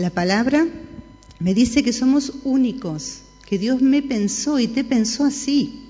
[0.00, 0.66] la palabra
[1.38, 5.80] me dice que somos únicos, que Dios me pensó y te pensó así.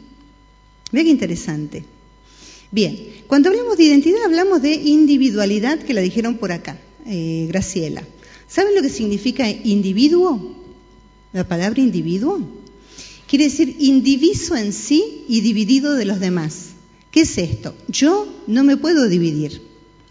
[0.92, 1.84] Vea qué interesante.
[2.70, 2.96] Bien,
[3.26, 8.04] cuando hablamos de identidad hablamos de individualidad, que la dijeron por acá, eh, Graciela.
[8.46, 10.56] ¿Saben lo que significa individuo?
[11.32, 12.40] La palabra individuo.
[13.28, 16.70] Quiere decir indiviso en sí y dividido de los demás.
[17.10, 17.74] ¿Qué es esto?
[17.88, 19.62] Yo no me puedo dividir.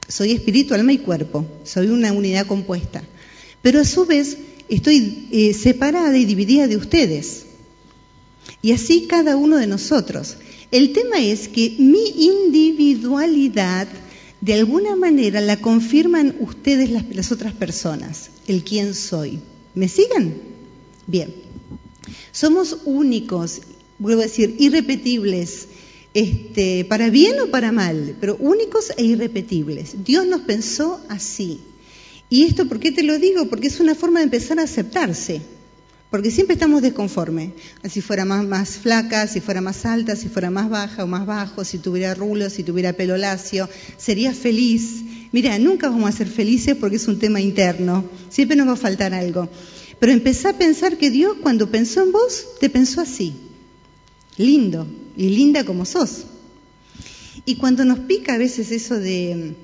[0.07, 1.45] Soy espíritu, alma y cuerpo.
[1.63, 3.03] Soy una unidad compuesta.
[3.61, 4.37] Pero a su vez
[4.69, 7.45] estoy eh, separada y dividida de ustedes.
[8.61, 10.37] Y así cada uno de nosotros.
[10.71, 13.87] El tema es que mi individualidad
[14.41, 19.39] de alguna manera la confirman ustedes las, otras personas, el quién soy.
[19.75, 20.35] ¿Me sigan?
[21.07, 21.33] Bien.
[22.31, 23.61] Somos únicos,
[23.97, 25.67] vuelvo a decir, irrepetibles,
[26.13, 30.03] este, para bien o para mal, pero únicos e irrepetibles.
[30.05, 31.59] Dios nos pensó así.
[32.29, 33.47] ¿Y esto por qué te lo digo?
[33.47, 35.41] Porque es una forma de empezar a aceptarse.
[36.09, 37.51] Porque siempre estamos desconformes.
[37.89, 41.25] Si fuera más, más flaca, si fuera más alta, si fuera más baja o más
[41.25, 45.03] bajo, si tuviera rulos, si tuviera pelo lacio, sería feliz.
[45.31, 48.05] Mira, nunca vamos a ser felices porque es un tema interno.
[48.29, 49.49] Siempre nos va a faltar algo.
[49.99, 53.33] Pero empecé a pensar que Dios cuando pensó en vos, te pensó así.
[54.37, 56.25] Lindo y linda como sos.
[57.45, 59.55] Y cuando nos pica a veces eso de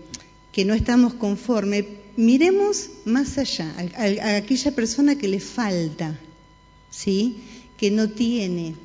[0.51, 1.85] que no estamos conformes,
[2.17, 6.19] miremos más allá, a, aquella persona que le falta,
[6.89, 7.37] ¿sí?
[7.77, 8.75] Que no tiene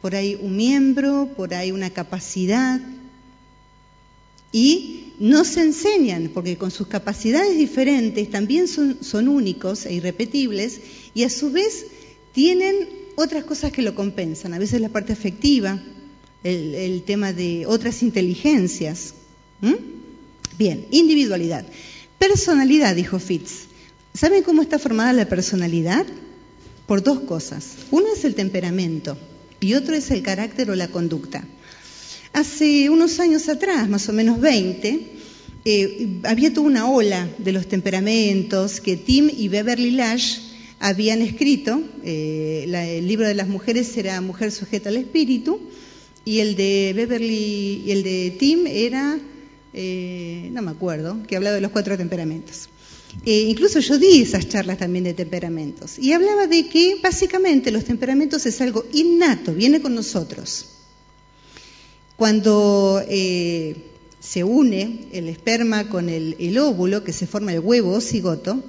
[0.00, 2.80] por ahí un miembro, por ahí una capacidad.
[4.52, 10.80] Y no se enseñan, porque con sus capacidades diferentes también son, únicos e irrepetibles
[11.14, 11.86] y a su vez
[12.32, 15.82] tienen otras cosas que lo compensan, a veces la parte afectiva,
[16.44, 19.14] el, tema de otras inteligencias.
[20.58, 21.66] Bien, individualidad.
[22.18, 23.66] Personalidad, dijo Fitz.
[24.14, 26.06] ¿Saben cómo está formada la personalidad?
[26.86, 27.76] Por dos cosas.
[27.90, 29.18] Uno es el temperamento
[29.60, 31.44] y otro es el carácter o la conducta.
[32.32, 35.00] Hace unos años atrás, más o menos 20,
[35.64, 40.38] eh, había toda una ola de los temperamentos que Tim y Beverly Lash
[40.78, 41.82] habían escrito.
[42.04, 42.66] Eh,
[42.98, 45.60] el libro de las mujeres era Mujer sujeta al espíritu
[46.24, 49.18] y el de Beverly y el de Tim era,
[49.76, 52.68] eh, no me acuerdo, que hablaba de los cuatro temperamentos.
[53.24, 58.46] incluso yo di esas charlas también de temperamentos y hablaba de que básicamente los temperamentos
[58.46, 60.66] es algo innato, viene con nosotros.
[62.16, 63.76] Cuando eh,
[64.20, 68.64] se une el esperma con el, óvulo, que se forma el huevo o cigoto,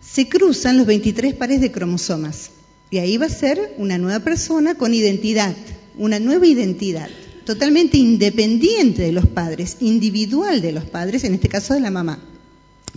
[0.00, 2.50] se cruzan los 23 pares de cromosomas.
[2.90, 5.54] Y ahí va a ser una nueva persona con identidad,
[5.96, 7.08] una nueva identidad,
[7.48, 12.22] totalmente independiente de los padres, individual de los padres, en este caso de la mamá,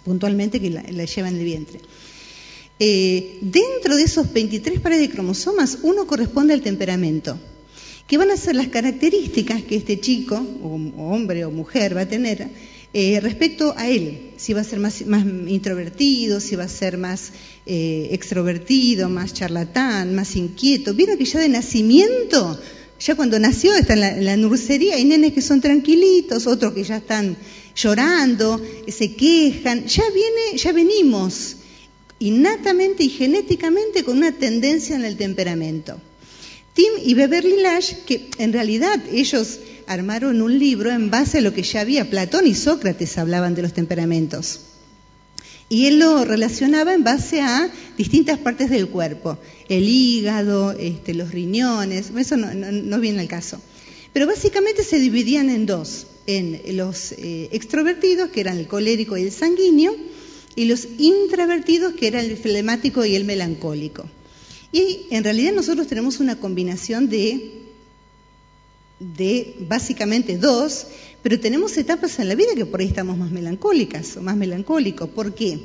[0.04, 1.80] puntualmente que la, lleva en el vientre.
[2.78, 7.40] Eh, dentro de esos 23 pares de cromosomas, uno corresponde al temperamento
[8.08, 12.10] que van a ser las características que este chico, o, hombre o mujer, va a
[12.10, 12.50] tener
[12.94, 14.32] eh, respecto a él.
[14.36, 15.00] Si va a ser más,
[15.48, 17.32] introvertido, si va a ser más
[17.66, 20.94] eh, extrovertido, más charlatán, más inquieto.
[20.94, 22.60] Vieron que ya de nacimiento,
[23.02, 26.84] ya cuando nació está en la, en nursería, hay nenes que son tranquilitos, otros que
[26.84, 27.36] ya están
[27.76, 29.88] llorando, se quejan.
[29.88, 31.58] Ya viene, ya venimos
[32.20, 36.00] innatamente y genéticamente con una tendencia en el temperamento.
[36.74, 41.54] Tim y Beverly Lash, que en realidad ellos armaron un libro en base a lo
[41.54, 42.10] que ya había.
[42.10, 44.60] Platón y Sócrates hablaban de los temperamentos.
[45.72, 49.38] Y él lo relacionaba en base a distintas partes del cuerpo,
[49.70, 53.58] el hígado, este, los riñones, eso no, viene al caso.
[54.12, 59.22] Pero básicamente se dividían en dos, en los eh, extrovertidos, que eran el colérico y
[59.22, 59.96] el sanguíneo,
[60.58, 64.04] y los introvertidos, que eran el flemático y el melancólico.
[64.74, 67.62] Y en realidad nosotros tenemos una combinación de,
[69.00, 70.88] de básicamente dos,
[71.22, 75.10] pero tenemos etapas en la vida que por ahí estamos más melancólicas o más melancólicos.
[75.10, 75.60] ¿Por qué?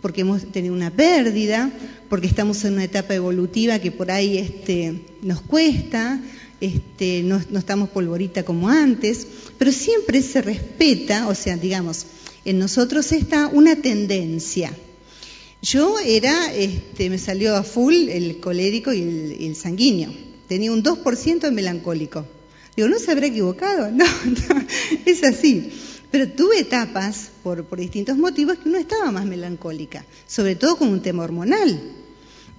[0.00, 1.72] Porque hemos tenido una pérdida,
[2.08, 6.20] porque estamos en una etapa evolutiva que por ahí este, nos cuesta,
[6.60, 9.26] este, no, estamos polvorita como antes,
[9.58, 12.06] pero siempre se respeta, o sea, digamos,
[12.44, 14.72] en nosotros está una tendencia
[15.62, 19.00] yo era, este, me salió a full el colérico y
[19.40, 20.12] el, sanguíneo.
[20.48, 22.26] Tenía un 2% de melancólico.
[22.76, 23.90] Digo, ¿no se habrá equivocado?
[23.90, 24.04] No,
[25.06, 25.70] es así.
[26.10, 31.00] Pero tuve etapas, por, distintos motivos, que uno estaba más melancólica, sobre todo con un
[31.00, 31.80] tema hormonal,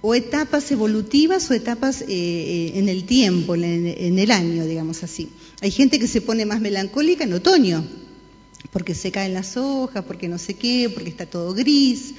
[0.00, 5.30] o etapas evolutivas o etapas eh, eh, en el tiempo, en el año, digamos así.
[5.60, 7.84] Hay gente que se pone más melancólica en otoño,
[8.70, 12.14] porque se caen las hojas, porque no sé qué, porque está todo gris,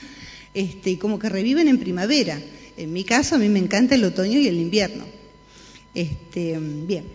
[0.53, 2.41] este, como que reviven en primavera.
[2.77, 5.05] En mi caso, a mí me encanta el otoño y el invierno.
[5.93, 7.05] Este, bien.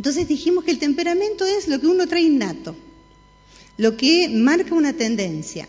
[0.00, 2.74] Entonces dijimos que el temperamento es lo que uno trae innato,
[3.76, 5.68] lo que marca una tendencia.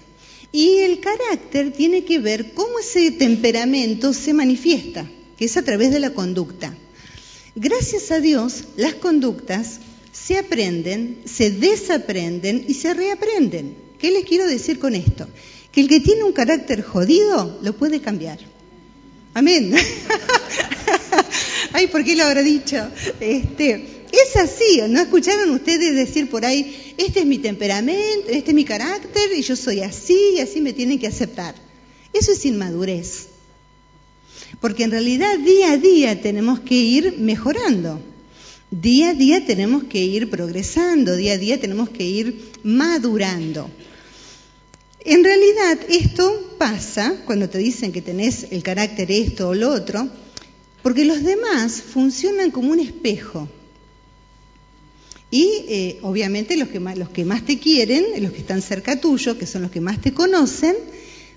[0.53, 5.05] Y el carácter tiene que ver cómo ese temperamento se manifiesta,
[5.35, 6.73] que es a través de la conducta.
[7.55, 9.81] Gracias a Dios, las conductas
[10.13, 13.75] se aprenden, se desaprenden y se reaprenden.
[13.99, 15.27] ¿Qué les quiero decir con esto?
[15.73, 18.39] Que el que tiene un carácter jodido lo puede cambiar.
[19.33, 19.75] Amén.
[21.73, 22.77] Ay, ¿por qué lo habrá dicho?
[23.19, 28.55] Este, es así, ¿no escucharon ustedes decir por ahí, este es mi temperamento, este es
[28.55, 31.55] mi carácter y yo soy así y así me tienen que aceptar?
[32.13, 33.27] Eso es inmadurez.
[34.59, 38.01] Porque en realidad día a día tenemos que ir mejorando.
[38.69, 43.69] Día a día tenemos que ir progresando, día a día tenemos que ir madurando.
[45.03, 50.07] En realidad esto pasa cuando te dicen que tenés el carácter esto o lo otro,
[50.83, 53.49] porque los demás funcionan como un espejo.
[55.31, 58.99] Y eh, obviamente los que, más, los que más te quieren, los que están cerca
[58.99, 60.75] tuyo, que son los que más te conocen,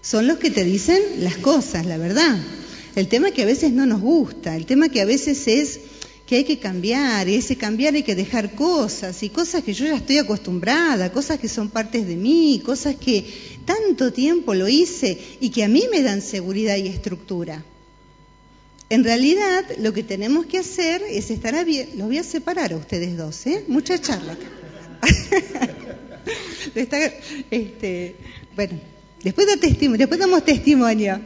[0.03, 2.37] son los que te dicen las cosas, la verdad.
[2.97, 5.81] El tema que a veces no nos gusta, el tema que a veces es
[6.27, 9.85] que hay que cambiar, y ese cambiar hay que dejar cosas, y cosas que yo
[9.85, 13.25] ya estoy acostumbrada, cosas que son partes de mí, cosas que
[13.65, 17.65] tanto tiempo lo hice y que a mí me dan seguridad y estructura.
[18.95, 21.97] En realidad, lo que tenemos que hacer es estar abiertos.
[21.97, 23.65] Los voy a separar a ustedes dos, ¿eh?
[23.67, 24.39] Mucha charla.
[27.51, 28.15] este,
[28.55, 28.79] bueno,
[29.25, 31.21] después, después damos testimonio.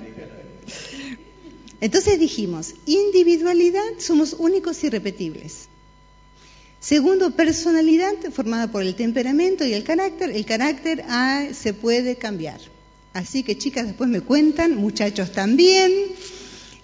[1.82, 5.68] Entonces dijimos, individualidad, somos únicos y repetibles.
[6.80, 10.30] Segundo, personalidad formada por el temperamento y el carácter.
[10.30, 11.04] El carácter
[11.52, 12.62] se puede cambiar.
[13.12, 15.92] Así que chicas, después me cuentan, muchachos también.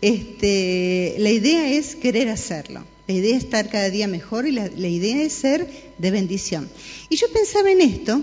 [0.04, 2.84] Este, la idea es querer hacerlo.
[3.06, 5.66] La idea es estar cada día mejor y la, idea es ser
[5.96, 6.68] de bendición.
[7.08, 8.22] Y yo pensaba en esto,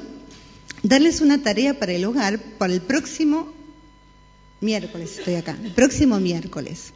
[0.84, 3.52] darles una tarea para el hogar para el próximo
[4.60, 6.94] miércoles, estoy acá, el próximo miércoles.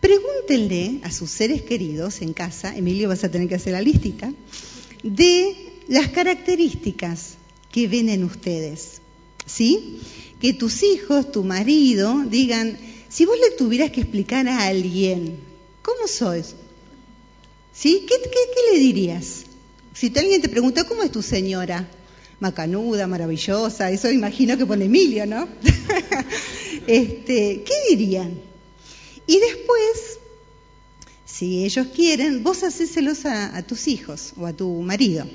[0.00, 4.32] Pregúntenle a sus seres queridos en casa, Emilio vas a tener que hacer la listita,
[5.04, 7.34] de las características
[7.70, 9.00] que ven en ustedes.
[9.46, 10.00] ¿Sí?
[10.40, 12.76] Que tus hijos, tu marido, digan,
[13.12, 15.38] si vos le tuvieras que explicar a alguien,
[15.82, 16.54] ¿cómo sois?
[17.72, 18.06] ¿Sí?
[18.08, 18.16] ¿Qué,
[18.72, 19.44] le dirías?
[19.92, 21.88] Si alguien te pregunta, ¿cómo es tu señora?
[22.40, 25.46] Macanuda, maravillosa, eso imagino que pone Emilio, ¿no?
[26.86, 28.40] este, ¿Qué dirían?
[29.26, 30.18] Y después,
[31.26, 35.26] si ellos quieren, vos hacéselos a, a tus hijos o a tu marido.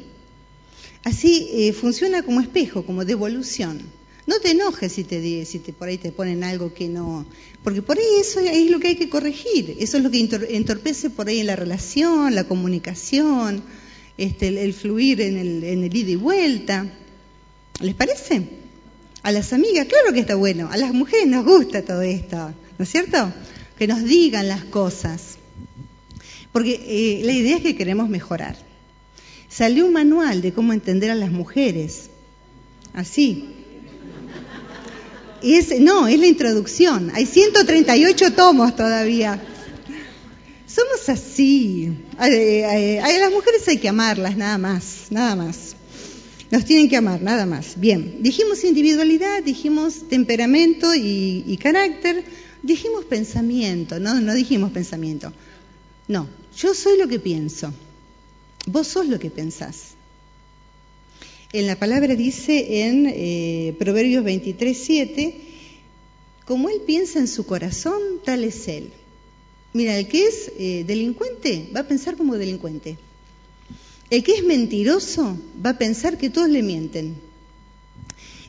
[1.03, 3.81] Así eh, funciona como espejo, como devolución.
[4.27, 7.25] No te enojes si te, si te por ahí te ponen algo que no,
[7.63, 10.19] porque por ahí eso es lo que hay que corregir, eso es lo que
[10.49, 13.63] entorpece por ahí en la relación, la comunicación,
[14.17, 16.93] este, el, fluir en el, en el ida y vuelta.
[17.79, 18.49] ¿Les parece?
[19.23, 22.35] A las amigas, claro que está bueno, a las mujeres nos gusta todo esto,
[22.77, 23.33] ¿no es cierto?
[23.77, 25.37] Que nos digan las cosas,
[26.51, 28.57] porque eh, la idea es que queremos mejorar.
[29.47, 32.09] Salió un manual de cómo entender a las mujeres,
[32.93, 33.53] así,
[35.79, 37.11] no, es la introducción.
[37.13, 39.41] Hay 138 tomos todavía.
[40.65, 41.91] Somos así.
[42.17, 45.75] A, las mujeres hay que amarlas, nada más, nada más.
[46.49, 47.79] Nos tienen que amar, nada más.
[47.79, 52.23] Bien, dijimos individualidad, dijimos temperamento y, y carácter,
[52.63, 55.33] dijimos pensamiento, no, no dijimos pensamiento.
[56.07, 56.27] No,
[56.57, 57.73] yo soy lo que pienso.
[58.65, 59.96] Vos sos lo que pensás.
[61.53, 65.35] En la palabra dice en eh, Proverbios 23, 7,
[66.45, 68.89] como él piensa en su corazón, tal es él.
[69.71, 72.97] Mira, el que es eh, delincuente va a pensar como delincuente.
[74.09, 77.15] El que es mentiroso va a pensar que todos le mienten.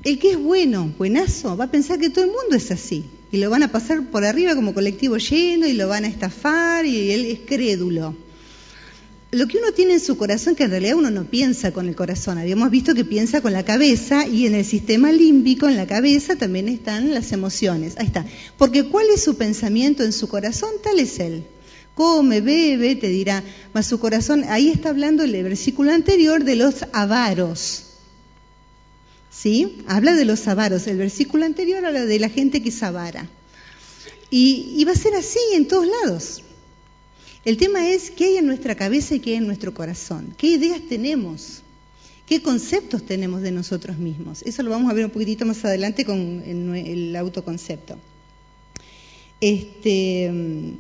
[0.03, 3.05] El que es bueno, buenazo, va a pensar que todo el mundo es así.
[3.31, 6.85] Y lo van a pasar por arriba como colectivo lleno y lo van a estafar
[6.85, 8.17] y él es crédulo
[9.31, 11.95] lo que uno tiene en su corazón, que en realidad uno no piensa con el
[11.95, 15.87] corazón, habíamos visto que piensa con la cabeza y en el sistema límbico, en la
[15.87, 17.95] cabeza, también están las emociones.
[17.99, 18.25] Ahí está.
[18.57, 20.71] Porque ¿cuál es su pensamiento en su corazón?
[20.83, 21.45] Tal es él.
[21.95, 23.43] Come, bebe, te dirá,
[23.75, 27.85] mas su corazón, ahí está hablando el versículo anterior de los avaros.
[29.31, 29.83] ¿Sí?
[29.89, 30.87] Habla de los avaros.
[30.87, 33.29] El versículo anterior habla de la gente que es avara.
[34.31, 36.43] Y, y va a ser así en todos lados.
[37.45, 40.49] El tema es qué hay en nuestra cabeza y qué hay en nuestro corazón, qué
[40.49, 41.63] ideas tenemos,
[42.29, 44.43] ¿Qué conceptos tenemos de nosotros mismos?
[44.43, 46.43] Eso lo vamos a ver un poquitito más adelante con
[46.77, 47.97] el autoconcepto.
[49.41, 50.31] Este,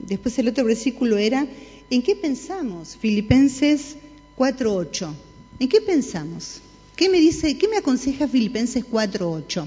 [0.06, 1.46] después el otro versículo era,
[1.88, 2.98] ¿en qué pensamos?
[2.98, 3.96] Filipenses
[4.36, 5.10] 4.8.
[5.58, 6.60] ¿En qué pensamos?
[6.94, 9.66] ¿Qué me dice, qué me aconseja Filipenses 4.8?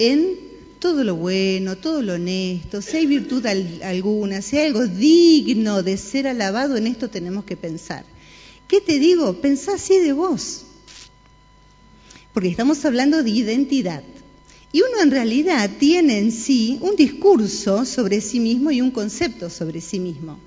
[0.00, 0.36] En
[0.78, 3.44] todo lo bueno, todo lo honesto, si hay virtud
[3.82, 8.04] alguna, si hay algo digno de ser alabado, en esto tenemos que pensar.
[8.66, 9.40] ¿Qué te digo?
[9.40, 10.64] Pensá así de vos
[12.38, 14.04] porque estamos hablando de identidad.
[14.70, 19.50] Y uno en realidad tiene en sí un discurso sobre sí mismo y un concepto
[19.50, 20.38] sobre sí mismo.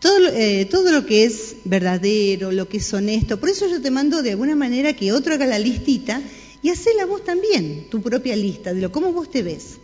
[0.00, 3.92] Todo, eh, todo, lo que es verdadero, lo que es honesto, por eso yo te
[3.92, 6.20] mando de alguna manera que otro haga la listita
[6.64, 9.76] y la vos también, tu propia lista, de lo cómo vos te ves.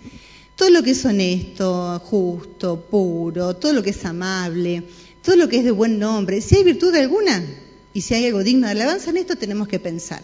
[0.56, 4.84] Todo lo que es honesto, justo, puro, todo lo que es amable,
[5.22, 7.44] todo lo que es de buen nombre, si hay virtud alguna
[7.92, 10.22] y si hay algo digno de alabanza en esto tenemos que pensar.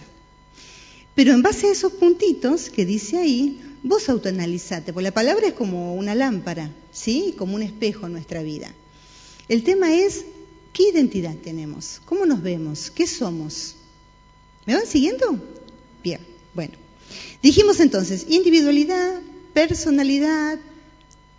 [1.15, 5.53] Pero en base a esos puntitos que dice ahí, vos autoanalizate, porque la palabra es
[5.53, 7.35] como una lámpara, ¿sí?
[7.37, 8.73] Como un espejo en nuestra vida.
[9.49, 10.25] El tema es,
[10.73, 12.01] ¿qué identidad tenemos?
[12.07, 12.91] ¿Cómo nos vemos?
[12.91, 13.75] ¿Qué somos?
[14.65, 15.39] ¿Me van siguiendo?
[16.57, 16.73] Bueno.
[17.43, 19.21] Dijimos entonces, individualidad,
[19.53, 20.59] personalidad,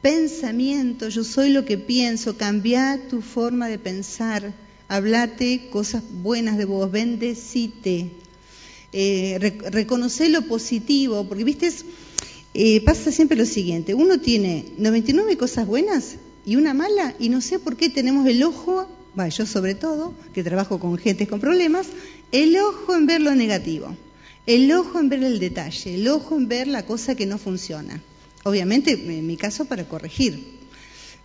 [0.03, 4.53] pensamiento, yo soy lo que pienso, cambia tu forma de pensar,
[4.87, 8.11] hablate cosas buenas de vos, bendecite,
[8.93, 9.59] eh,
[10.29, 11.71] lo positivo, porque viste,
[12.53, 17.41] eh, pasa siempre lo siguiente, uno tiene 99 cosas buenas y una mala, y no
[17.41, 18.87] sé por qué tenemos el ojo,
[19.35, 21.87] yo sobre todo, que trabajo con gente con problemas,
[22.31, 23.95] el ojo en ver lo negativo,
[24.47, 28.01] el ojo en ver el detalle, el ojo en ver la cosa que no funciona.
[28.43, 30.57] Obviamente, en mi caso, para corregir,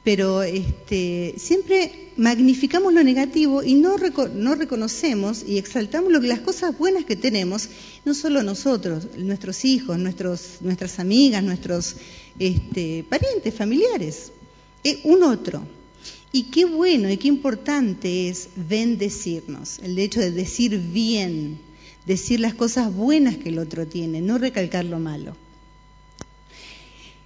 [0.03, 3.97] pero este, siempre magnificamos lo negativo y no,
[4.35, 7.69] no reconocemos y exaltamos las cosas buenas que tenemos,
[8.05, 11.95] no solo nosotros, nuestros hijos, nuestros, nuestras amigas, nuestros
[12.41, 14.33] este, parientes, familiares,
[14.83, 15.63] es un otro.
[16.33, 21.61] Y qué bueno y qué importante es bendecirnos, el hecho de decir bien,
[22.07, 25.37] decir las cosas buenas que el otro tiene, no recalcar lo malo.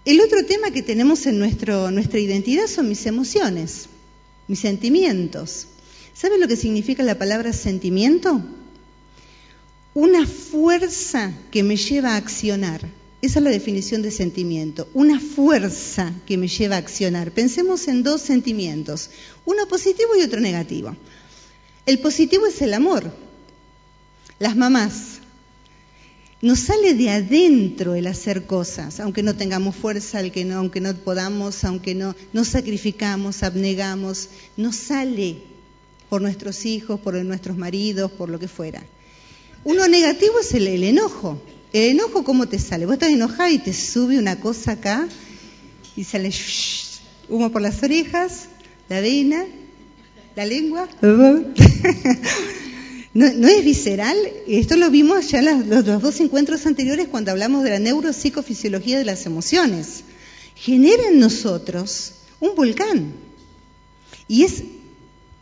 [0.04, 3.88] El otro tema que tenemos en nuestro, nuestra identidad son mis emociones,
[4.47, 5.66] mis sentimientos.
[6.14, 8.40] ¿Saben lo que significa la palabra sentimiento?
[9.95, 12.83] Una fuerza que me lleva a accionar.
[13.21, 14.88] Esa es la definición de sentimiento.
[14.95, 17.33] Una fuerza que me lleva a accionar.
[17.33, 19.11] Pensemos en dos sentimientos,
[19.45, 20.95] uno positivo y otro negativo.
[21.85, 23.25] El positivo es el amor.
[24.38, 25.20] Las mamás
[26.42, 31.94] nos sale de adentro el hacer cosas, aunque no tengamos fuerza, aunque no, podamos, aunque
[31.94, 35.38] no nos sacrificamos, abnegamos, nos sale
[36.10, 38.84] por nuestros hijos, por nuestros maridos, por lo que fuera.
[39.64, 41.40] Uno negativo es el, enojo.
[41.72, 42.84] El enojo, ¿cómo te sale?
[42.84, 45.08] Vos estás enojada y te sube una cosa acá
[45.96, 46.30] y sale
[47.28, 48.48] humo por las orejas,
[48.88, 49.46] la vena,
[50.36, 50.86] la lengua.
[53.16, 54.14] No, es visceral,
[54.46, 59.06] esto lo vimos ya en los, dos encuentros anteriores cuando hablamos de la neuropsicofisiología de
[59.06, 60.04] las emociones.
[60.54, 63.14] Genera en nosotros un volcán
[64.28, 64.64] y es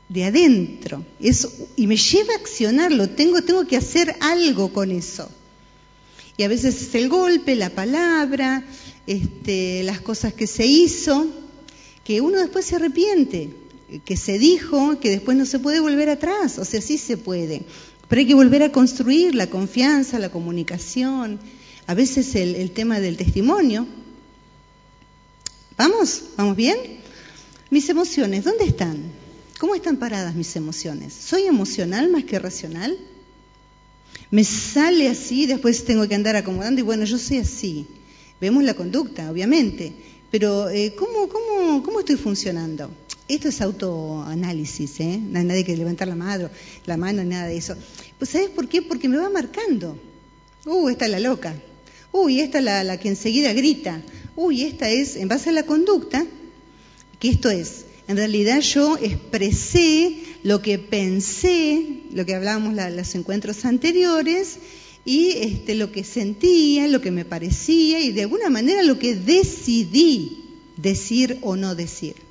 [0.09, 5.29] de adentro es, y me lleva a accionarlo, tengo, tengo que hacer algo con eso.
[6.37, 8.65] Y a veces es el golpe, la palabra,
[9.09, 11.27] este, las cosas que se hizo,
[12.05, 13.64] que uno después se arrepiente
[14.05, 17.63] que se dijo que después no se puede volver atrás, o sea, sí se puede,
[18.09, 21.41] pero hay que volver a construir la confianza, la comunicación,
[21.87, 23.87] a veces el, tema del testimonio.
[25.77, 26.23] ¿Vamos?
[26.37, 26.77] ¿Vamos bien?
[27.71, 29.03] Mis emociones, ¿dónde están?
[29.59, 31.13] ¿Cómo están paradas mis emociones?
[31.13, 32.97] ¿Soy emocional más que racional?
[34.31, 37.87] Me sale así, después tengo que andar acomodando y bueno, yo soy así.
[38.41, 39.93] Vemos la conducta, obviamente,
[40.31, 42.91] pero eh, ¿cómo, cómo, ¿cómo estoy funcionando?
[43.27, 45.19] Esto es autoanálisis, ¿eh?
[45.19, 46.51] No hay nadie que levantar la mano,
[46.85, 47.75] la mano, nada de eso.
[48.19, 48.83] Pues ¿sabes por qué?
[48.83, 49.99] Porque me va marcando.
[50.67, 51.55] Uh, esta es la loca.
[52.13, 54.03] Uy, esta es la, que enseguida grita.
[54.37, 56.27] Uy, esta es, en base a la conducta,
[57.19, 63.15] que esto es, en realidad yo expresé lo que pensé, lo que hablábamos en los
[63.15, 64.59] encuentros anteriores,
[65.07, 69.15] y este, lo que sentía, lo que me parecía, y de alguna manera lo que
[69.15, 70.45] decidí
[70.77, 72.24] decir o no decir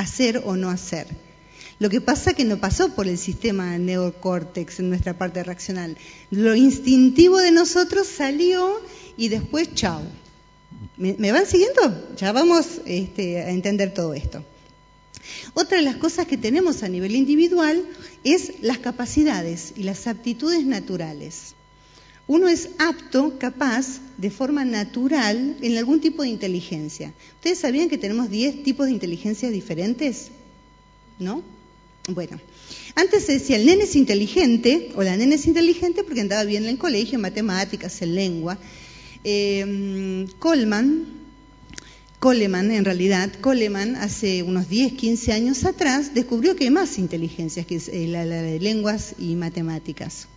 [0.00, 1.06] hacer o no hacer.
[1.78, 5.96] Lo que pasa que no pasó por el sistema neocórtex en nuestra parte reaccional.
[6.30, 8.80] Lo instintivo de nosotros salió
[9.16, 10.02] y después, chao.
[10.96, 12.14] ¿Me, van siguiendo?
[12.16, 14.44] Ya vamos este, a entender todo esto.
[15.54, 17.84] Otra de las cosas que tenemos a nivel individual
[18.24, 21.54] es las capacidades y las aptitudes naturales.
[22.28, 27.14] Uno es apto, capaz, de forma natural, en algún tipo de inteligencia.
[27.36, 30.28] ¿Ustedes sabían que tenemos 10 tipos de inteligencias diferentes?
[31.18, 31.42] ¿No?
[32.06, 32.38] Bueno,
[32.94, 36.64] antes se decía el nene es inteligente, o la nena es inteligente porque andaba bien
[36.64, 38.58] en el colegio, en matemáticas, en lengua.
[39.24, 41.06] Eh, Coleman,
[42.18, 47.64] Coleman en realidad, Coleman hace unos 10, 15 años atrás descubrió que hay más inteligencias
[47.64, 50.28] que eh, la de lenguas y matemáticas.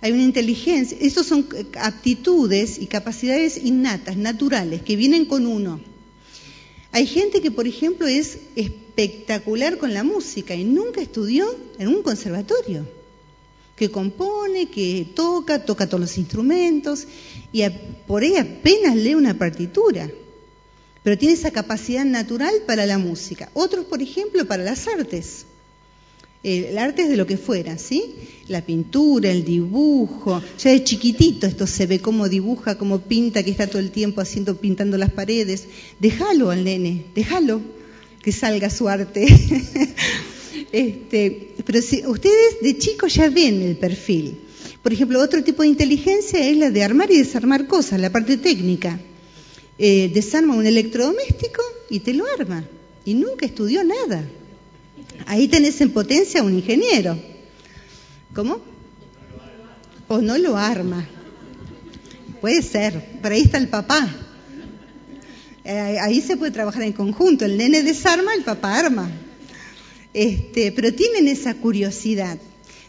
[0.00, 1.48] Hay una inteligencia, estos son
[1.80, 5.80] aptitudes y capacidades innatas, naturales, que vienen con uno.
[6.92, 12.02] Hay gente que, por ejemplo, es espectacular con la música y nunca estudió en un
[12.02, 12.86] conservatorio,
[13.74, 17.06] que compone, que toca, toca todos los instrumentos
[17.52, 17.62] y
[18.06, 20.10] por ahí apenas lee una partitura,
[21.02, 23.50] pero tiene esa capacidad natural para la música.
[23.54, 25.46] Otros, por ejemplo, para las artes
[26.42, 28.14] el arte es de lo que fuera, ¿sí?
[28.46, 33.50] La pintura, el dibujo, ya de chiquitito esto se ve cómo dibuja, cómo pinta, que
[33.50, 35.64] está todo el tiempo haciendo, pintando las paredes.
[35.98, 37.60] Déjalo al nene, déjalo
[38.22, 39.26] que salga su arte.
[40.72, 44.38] este, pero si ustedes de chicos ya ven el perfil.
[44.82, 48.36] Por ejemplo, otro tipo de inteligencia es la de armar y desarmar cosas, la parte
[48.36, 49.00] técnica.
[49.76, 52.64] Eh, desarma un electrodoméstico y te lo arma.
[53.04, 54.24] Y nunca estudió nada.
[55.26, 57.18] Ahí tenés en potencia a un ingeniero.
[58.34, 58.60] ¿Cómo?
[60.08, 61.06] O no lo arma.
[62.40, 64.08] Puede ser, pero ahí está el papá.
[65.64, 67.44] Eh, ahí se puede trabajar en conjunto.
[67.44, 69.10] El nene desarma, el papá arma.
[70.14, 72.38] Este, pero tienen esa curiosidad.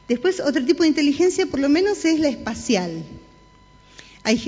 [0.07, 3.03] Después, otro tipo de inteligencia, por lo menos, es la espacial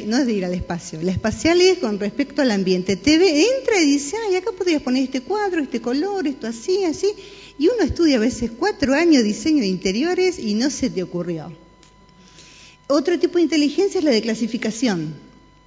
[0.05, 2.95] no es de ir al espacio, la espacial es con respecto al ambiente.
[2.95, 7.07] Te entra y dice, ay, acá podrías poner este cuadro, este color, esto así, así.
[7.61, 11.53] Y uno estudia a veces cuatro años diseño de interiores y no se te ocurrió.
[12.87, 15.13] Otro tipo de inteligencia es la de clasificación.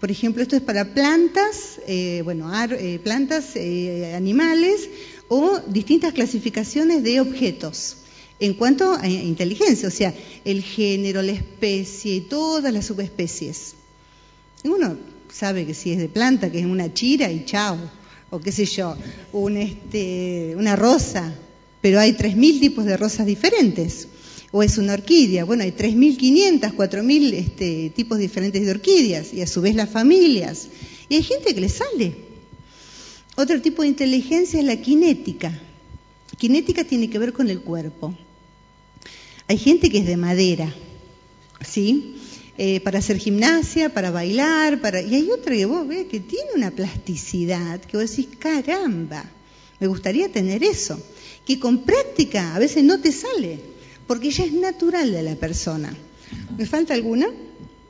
[0.01, 4.91] Por ejemplo, esto es para plantas, eh, bueno, eh, plantas, eh, animales
[5.29, 7.99] o distintas clasificaciones de objetos
[8.41, 10.13] en cuanto a inteligencia, o sea,
[10.45, 13.75] el género, la especie y todas las subespecies.
[14.65, 14.99] Uno
[15.33, 17.78] sabe que si es de planta, que es una chira y chao,
[18.30, 18.97] o qué sé yo,
[19.33, 21.33] un, este, una rosa,
[21.84, 24.08] pero hay 3.000 tipos de rosas diferentes.
[24.52, 29.47] O es una orquídea, bueno, hay 3.500, 4.000 este, tipos diferentes de orquídeas, y a
[29.47, 30.68] su vez las familias.
[31.10, 32.14] Y hay gente que le sale.
[33.36, 35.60] Otro tipo de inteligencia es la kinética.
[36.38, 38.16] Kinética tiene que ver con el cuerpo.
[39.47, 40.75] Hay gente que es de madera,
[41.68, 42.16] ¿sí?
[42.56, 45.02] Eh, para hacer gimnasia, para bailar, para...
[45.02, 49.30] y hay otra que vos ves que tiene una plasticidad, que vos decís, caramba,
[49.80, 51.00] me gustaría tener eso,
[51.45, 53.58] que con práctica a veces no te sale,
[54.06, 55.95] porque ya es natural de la persona.
[56.56, 57.26] ¿Me falta alguna?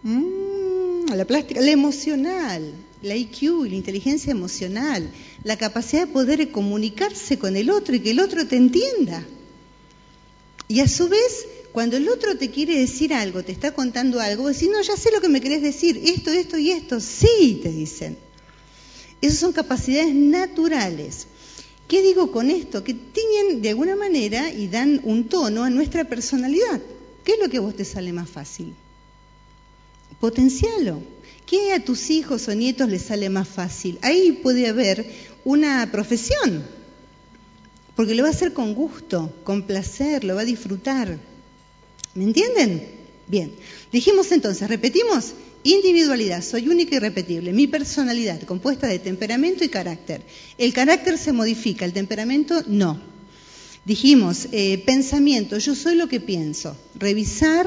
[0.02, 5.10] Mm, la plástica, la emocional, la IQ, la inteligencia emocional,
[5.42, 9.24] la capacidad de poder comunicarse con el otro y que el otro te entienda.
[10.68, 14.46] Y a su vez cuando el otro te quiere decir algo, te está contando algo,
[14.46, 17.00] decís, no, ya sé lo que me querés decir, esto, esto y esto.
[17.00, 18.16] Sí, te dicen.
[19.20, 21.26] Esas son capacidades naturales.
[21.88, 22.82] ¿Qué digo con esto?
[22.82, 26.80] Que tienen de alguna manera y dan un tono a nuestra personalidad.
[27.24, 28.74] ¿Qué es lo que a vos te sale más fácil?
[30.20, 31.02] Potencialo.
[31.46, 33.98] ¿Qué a tus hijos o nietos les sale más fácil?
[34.00, 35.06] Ahí puede haber
[35.44, 36.64] una profesión,
[37.94, 41.18] porque lo va a hacer con gusto, con placer, lo va a disfrutar.
[42.14, 42.88] ¿Me entienden?
[43.26, 43.52] Bien.
[43.92, 47.52] Dijimos entonces, repetimos, individualidad, soy única y repetible.
[47.52, 50.22] Mi personalidad, compuesta de temperamento y carácter.
[50.58, 53.00] El carácter se modifica, el temperamento no.
[53.84, 56.76] Dijimos, eh, pensamiento, yo soy lo que pienso.
[56.94, 57.66] Revisar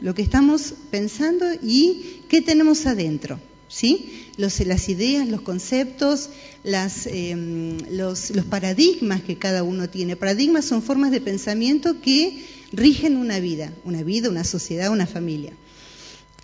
[0.00, 3.40] lo que estamos pensando y qué tenemos adentro.
[3.70, 4.30] ¿Sí?
[4.38, 6.30] Los, las ideas, los conceptos,
[6.64, 10.16] em, los, los paradigmas que cada uno tiene.
[10.16, 15.52] Paradigmas son formas de pensamiento que rigen una vida, una vida, una sociedad, una familia.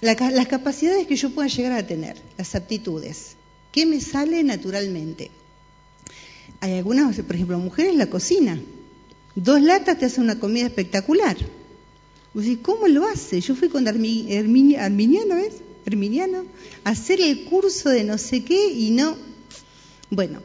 [0.05, 3.37] Las capacidades que yo pueda llegar a tener, las aptitudes,
[3.73, 5.31] ¿qué me sale naturalmente?
[6.61, 8.61] Hay algunas, por ejemplo, mujeres la cocina.
[9.35, 11.37] Dos latas te hacen una comida espectacular.
[12.63, 13.41] ¿cómo lo hace?
[13.41, 15.55] Yo fui con Arminiano, ¿ves?
[15.87, 16.45] Arminiano,
[16.83, 19.17] a hacer el curso de no sé qué y no.
[20.11, 20.41] Bueno,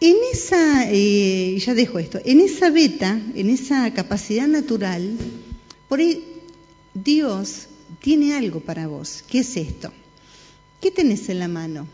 [0.00, 5.16] en esa, eh, ya dejo esto, en esa beta, en esa capacidad natural,
[5.88, 6.22] por ahí
[6.92, 7.68] Dios
[8.00, 9.22] tiene algo para vos.
[9.28, 9.92] ¿Qué es esto?
[10.80, 11.86] ¿Qué tenés en la mano?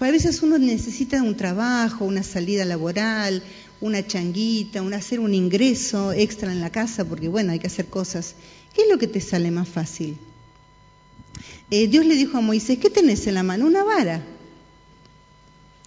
[0.00, 3.42] A veces uno necesita un trabajo, una salida laboral,
[3.80, 7.86] una changuita, un hacer un ingreso extra en la casa, porque bueno, hay que hacer
[7.86, 8.34] cosas.
[8.74, 10.16] ¿Qué es lo que te sale más fácil?
[11.70, 13.66] Eh, Dios le dijo a Moisés, ¿qué tenés en la mano?
[13.66, 14.22] Una vara.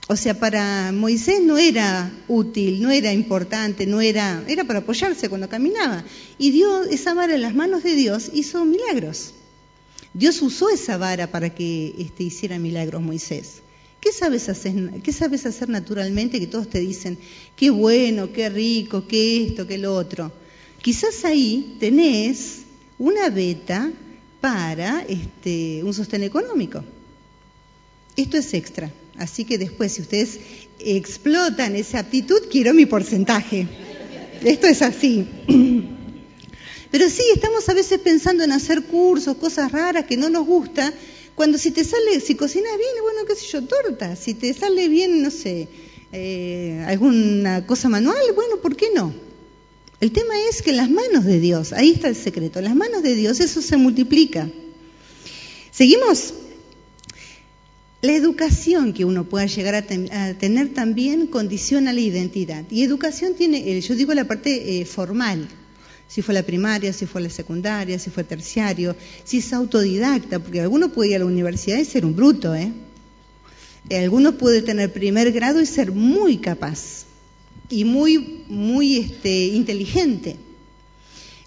[0.08, 5.30] O sea, para Moisés no era útil, no era importante, no era, era para apoyarse
[5.30, 6.04] cuando caminaba.
[6.38, 9.34] Y Dios, esa vara en las manos de Dios hizo milagros.
[10.14, 13.64] Dios usó esa vara para que este, hiciera milagros Moisés.
[14.00, 17.18] ¿Qué sabes, hacer, ¿Qué sabes hacer naturalmente que todos te dicen,
[17.56, 20.32] qué bueno, qué rico, qué esto, qué lo otro?
[20.84, 22.60] Quizás ahí tenés
[23.00, 23.92] una beta
[24.40, 26.84] para este, un sostén económico.
[28.16, 28.92] Esto es extra.
[29.18, 30.40] Así que después, si ustedes
[30.80, 33.68] explotan esa aptitud, quiero mi porcentaje.
[34.44, 35.26] Esto es así.
[36.92, 40.94] Pero sí, estamos a veces pensando en hacer cursos, cosas raras que no nos gusta,
[41.36, 44.88] cuando si te sale, si cocinas bien, bueno, qué sé yo, torta, si te sale
[44.88, 45.68] bien, no sé,
[46.14, 49.14] eh, alguna cosa manual, bueno, ¿por qué no?
[50.00, 53.04] El tema es que en las manos de Dios, ahí está el secreto, las manos
[53.04, 54.50] de Dios eso se multiplica.
[55.72, 56.34] ¿Seguimos?
[58.02, 62.64] La educación que uno pueda llegar a, tener también condiciona la identidad.
[62.70, 65.48] Y educación tiene, eh, yo digo la parte eh, formal,
[66.08, 70.62] si fue la primaria, si fue la secundaria, si fue terciario, si es autodidacta, porque
[70.62, 72.72] alguno puede ir a la universidad y ser un bruto, ¿eh?
[73.92, 77.06] Alguno puede tener primer grado y ser muy capaz
[77.70, 80.38] y muy, muy este, inteligente.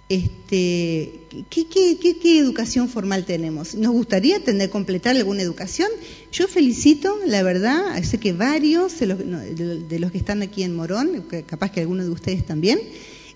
[0.08, 3.74] Este, ¿qué, educación formal tenemos?
[3.74, 5.88] ¿Nos gustaría tener, completar alguna educación?
[6.32, 10.74] Yo felicito, la verdad, sé que varios de los, de los que están aquí en
[10.74, 12.80] Morón, capaz que algunos de ustedes también,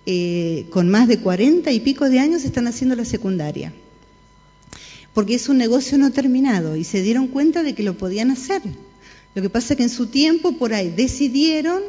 [0.07, 3.75] eh, con más de cuarenta y pico de años están haciendo la secundaria.
[5.13, 8.63] Porque es un negocio no terminado y se dieron cuenta de que lo podían hacer.
[9.35, 11.83] Lo que pasa es que en su tiempo por ahí decidieron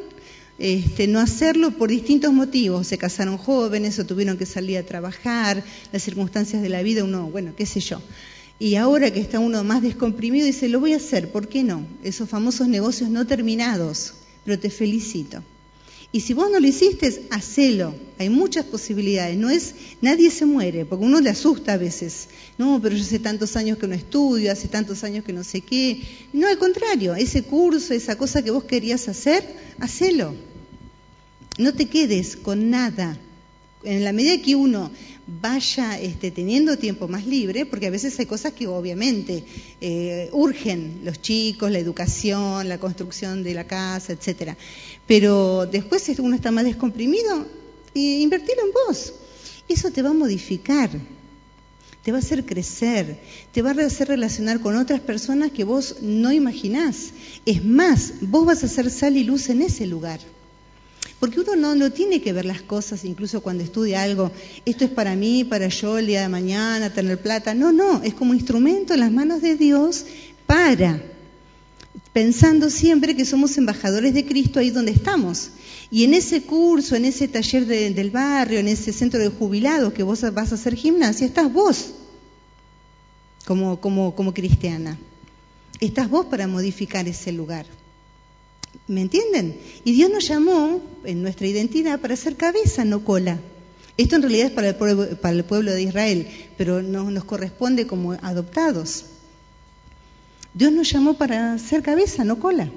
[0.59, 2.87] este, no hacerlo por distintos motivos.
[2.87, 7.29] Se casaron jóvenes o tuvieron que salir a trabajar, las circunstancias de la vida, uno,
[7.29, 8.01] bueno, qué sé yo.
[8.59, 11.85] Y ahora que está uno más descomprimido, dice, lo voy a hacer, ¿por qué no?
[12.03, 14.13] Esos famosos negocios no terminados,
[14.45, 15.43] pero te felicito.
[16.15, 17.95] Y si vos no lo hiciste, hacelo.
[18.19, 19.36] Hay muchas posibilidades.
[19.36, 22.28] No es, nadie se muere, porque uno le asusta a veces.
[22.60, 25.62] No, pero yo hace tantos años que no estudio, hace tantos años que no sé
[25.62, 26.04] qué.
[26.32, 29.43] No, al contrario, ese curso, esa cosa que vos querías hacer,
[29.80, 30.36] hacelo.
[31.58, 33.17] No te quedes con nada.
[33.83, 34.91] En la medida que uno
[35.25, 39.43] vaya este, teniendo tiempo más libre, porque a veces hay cosas que obviamente
[39.79, 44.57] eh, urgen, los chicos, la educación, la construcción de la casa, etcétera.
[45.07, 47.45] Pero después uno está más descomprimido,
[47.95, 49.13] e en vos.
[49.67, 50.89] Eso te va a modificar,
[52.03, 53.17] te va a hacer crecer,
[53.53, 57.11] te va a hacer relacionar con otras personas que vos no imaginás.
[57.45, 60.19] Es más, vos vas a ser sal y luz en ese lugar.
[61.19, 64.31] Porque uno no, no tiene que ver las cosas, incluso cuando estudia algo,
[64.65, 67.53] esto es para mí, para yo el día de mañana, tener plata.
[67.53, 70.05] No, no, es como instrumento en las manos de Dios
[70.45, 71.01] para,
[72.11, 75.51] pensando siempre que somos embajadores de Cristo ahí donde estamos.
[75.89, 80.03] Y en ese curso, en ese taller del barrio, en ese centro de jubilados que
[80.03, 81.93] vos vas a hacer gimnasia, estás vos
[83.45, 84.97] como, como, como cristiana.
[85.79, 87.65] Estás vos para modificar ese lugar.
[88.88, 89.59] ¿Me entienden?
[89.83, 93.39] Y Dios nos llamó en nuestra identidad para ser cabeza, no cola.
[93.95, 97.23] Esto en realidad es para el pueblo, para el pueblo de Israel, pero no, nos
[97.23, 99.05] corresponde como adoptados.
[100.53, 102.69] Dios nos llamó para ser cabeza, no cola.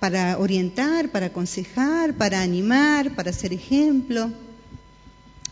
[0.00, 4.30] Para orientar, para aconsejar, para animar, para ser ejemplo,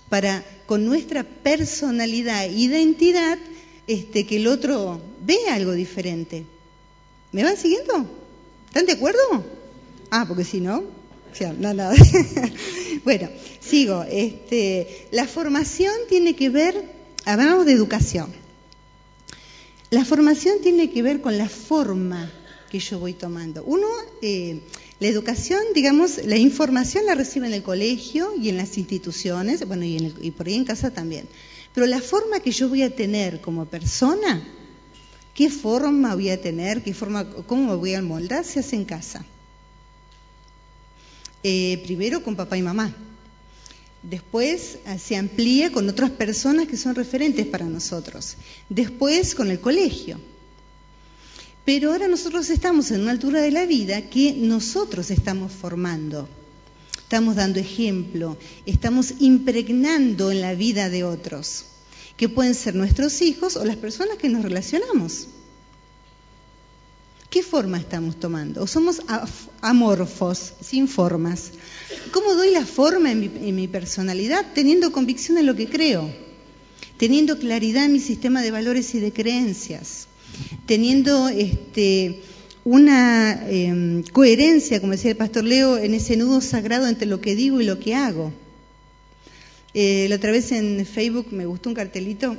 [0.09, 3.38] para con nuestra personalidad, identidad,
[3.87, 6.44] este, que el otro vea algo diferente.
[7.33, 8.23] ¿Me van siguiendo?
[8.74, 9.44] ¿Están de acuerdo?
[10.10, 10.82] Ah, porque si no,
[13.04, 13.28] bueno,
[13.60, 14.02] sigo.
[14.02, 16.84] Este, la formación tiene que ver,
[17.24, 18.32] hablamos de educación.
[19.90, 22.32] La formación tiene que ver con la forma
[22.68, 23.62] que yo voy tomando.
[23.62, 23.87] Uno,
[24.22, 24.58] eh,
[24.98, 29.84] la educación, digamos, la información la recibe en el colegio y en las instituciones, bueno,
[29.84, 31.28] y, y por ahí en casa también.
[31.72, 34.42] Pero la forma que yo voy a tener como persona
[35.35, 36.83] ¿Qué forma voy a tener?
[36.83, 38.44] ¿Qué forma, ¿Cómo me voy a moldar?
[38.44, 39.25] Se hace en casa.
[41.42, 42.94] Eh, primero con papá y mamá.
[44.01, 48.37] Después eh, se amplía con otras personas que son referentes para nosotros.
[48.68, 50.20] Después con el colegio.
[51.64, 56.29] Pero ahora nosotros estamos en una altura de la vida que nosotros estamos formando.
[56.97, 61.66] Estamos dando ejemplo, estamos impregnando en la vida de otros
[62.16, 65.29] que pueden ser nuestros hijos o las personas que nos relacionamos.
[67.31, 68.62] ¿Qué forma estamos tomando?
[68.62, 69.03] ¿O somos
[69.61, 71.50] amorfos, sin formas?
[72.12, 74.46] ¿Cómo doy la forma en mi, en mi personalidad?
[74.55, 76.09] Teniendo convicción en lo que creo,
[76.96, 80.07] teniendo claridad en mi sistema de valores y de creencias,
[80.66, 82.22] teniendo este,
[82.64, 87.35] una em, coherencia, como decía el pastor Leo, en ese nudo sagrado entre lo que
[87.35, 88.33] digo y lo que hago.
[89.74, 92.37] Eh, la otra vez en Facebook me gustó un cartelito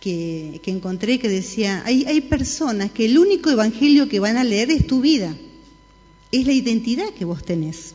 [0.00, 4.70] que, encontré que decía, hay, hay personas que el único evangelio que van a leer
[4.70, 5.36] es tu vida,
[6.30, 7.94] es la identidad que vos tenés.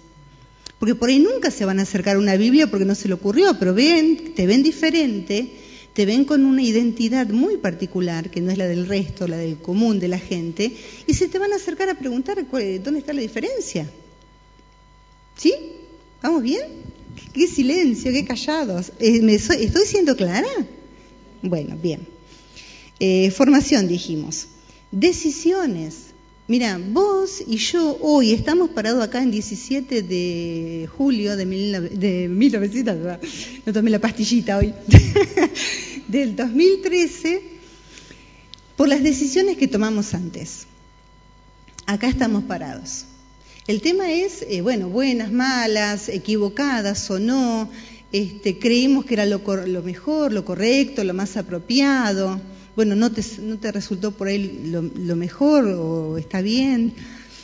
[0.77, 3.13] Porque por ahí nunca se van a acercar a una Biblia porque no se le
[3.13, 5.51] ocurrió, pero ven, te ven diferente
[5.93, 9.57] te ven con una identidad muy particular, que no es la del resto, la del
[9.57, 10.73] común de la gente,
[11.05, 13.89] y se te van a acercar a preguntar dónde está la diferencia.
[15.35, 15.53] ¿Sí?
[16.21, 16.63] ¿Vamos bien?
[17.34, 18.91] ¿Qué, silencio, qué callados?
[18.99, 20.47] Eh, ¿Estoy siendo clara?
[21.41, 22.08] Bueno, bien.
[22.99, 24.47] Eh, formación, dijimos.
[24.91, 26.10] Decisiones.
[26.47, 32.27] Mira, vos y yo hoy estamos parados acá en 17 de julio de, mil, de
[32.27, 33.19] 1900,
[33.67, 34.73] no tomé la pastillita hoy,
[36.08, 37.43] del 2013,
[38.75, 40.65] por las decisiones que tomamos antes.
[41.86, 43.05] Acá estamos parados.
[43.69, 47.69] El tema es, eh, bueno, buenas, malas, equivocadas o no,
[48.12, 52.41] este, creímos que era lo, lo mejor, lo correcto, lo más apropiado
[52.79, 56.93] bueno, no te, no te resultó por ahí lo, mejor o está bien.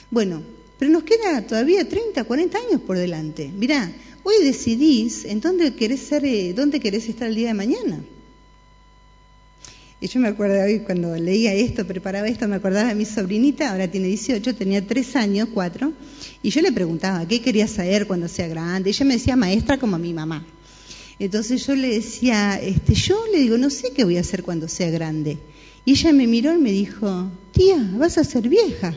[0.10, 0.42] Bueno,
[0.80, 3.52] pero nos queda todavía 30, 40 años por delante.
[3.54, 3.92] Mirá,
[4.24, 8.00] hoy decidís en dónde querés, ser, eh, dónde querés estar el día de mañana.
[10.06, 13.72] Y yo me acuerdo hoy cuando leía esto, preparaba esto, me acordaba de mi sobrinita,
[13.72, 15.92] ahora tiene 18, tenía 3 años, 4,
[16.44, 18.92] y yo le preguntaba, ¿qué quería saber cuando sea grande?
[18.92, 20.46] Ella me decía maestra como mi mamá.
[21.18, 24.68] Entonces yo le decía, este, yo le digo, no sé qué voy a hacer cuando
[24.68, 25.40] sea grande.
[25.86, 28.96] Y ella me miró y me dijo, tía, vas a ser vieja.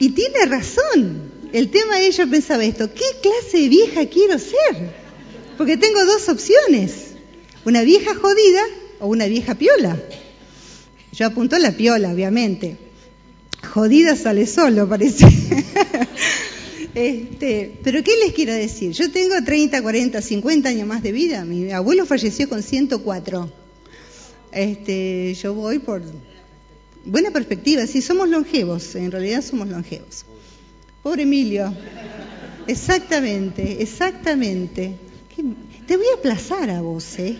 [0.00, 1.30] Y tiene razón.
[1.52, 4.90] El tema es, yo pensaba esto, ¿qué clase de vieja quiero ser?
[5.56, 7.11] Porque tengo dos opciones,
[7.64, 8.62] una vieja jodida
[9.00, 10.00] o una vieja piola.
[11.12, 12.76] Yo apunto la piola, obviamente.
[13.74, 15.26] Jodida sale solo, parece.
[16.94, 18.92] Este, pero ¿qué les quiero decir?
[18.92, 21.42] Yo tengo 30, 40, 50 años más de vida.
[21.42, 23.50] Mi abuelo falleció con 104.
[24.52, 26.02] Este, yo voy por
[27.06, 27.86] buena perspectiva.
[27.86, 28.94] Sí, somos longevos.
[28.94, 30.26] En realidad somos longevos.
[31.02, 31.74] Pobre Emilio.
[32.66, 34.96] Exactamente, exactamente.
[35.86, 37.36] Te voy a aplazar a vos, ¿eh?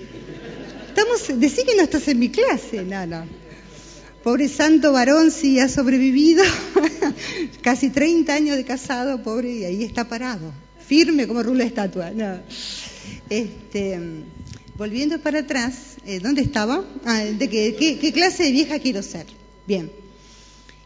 [0.89, 2.83] Estamos, decí que no estás en mi clase.
[2.83, 3.25] No, no.
[4.23, 6.45] Pobre santo varón, sí ha sobrevivido.
[7.63, 10.53] Casi 30 años de casado, pobre, y ahí está parado.
[10.87, 12.13] Firme como rulo de estatua.
[13.31, 14.01] Este,
[14.77, 16.85] volviendo para atrás, eh, ¿dónde estaba?
[17.05, 19.27] Ah, de qué clase de vieja quiero ser.
[19.67, 19.91] Bien.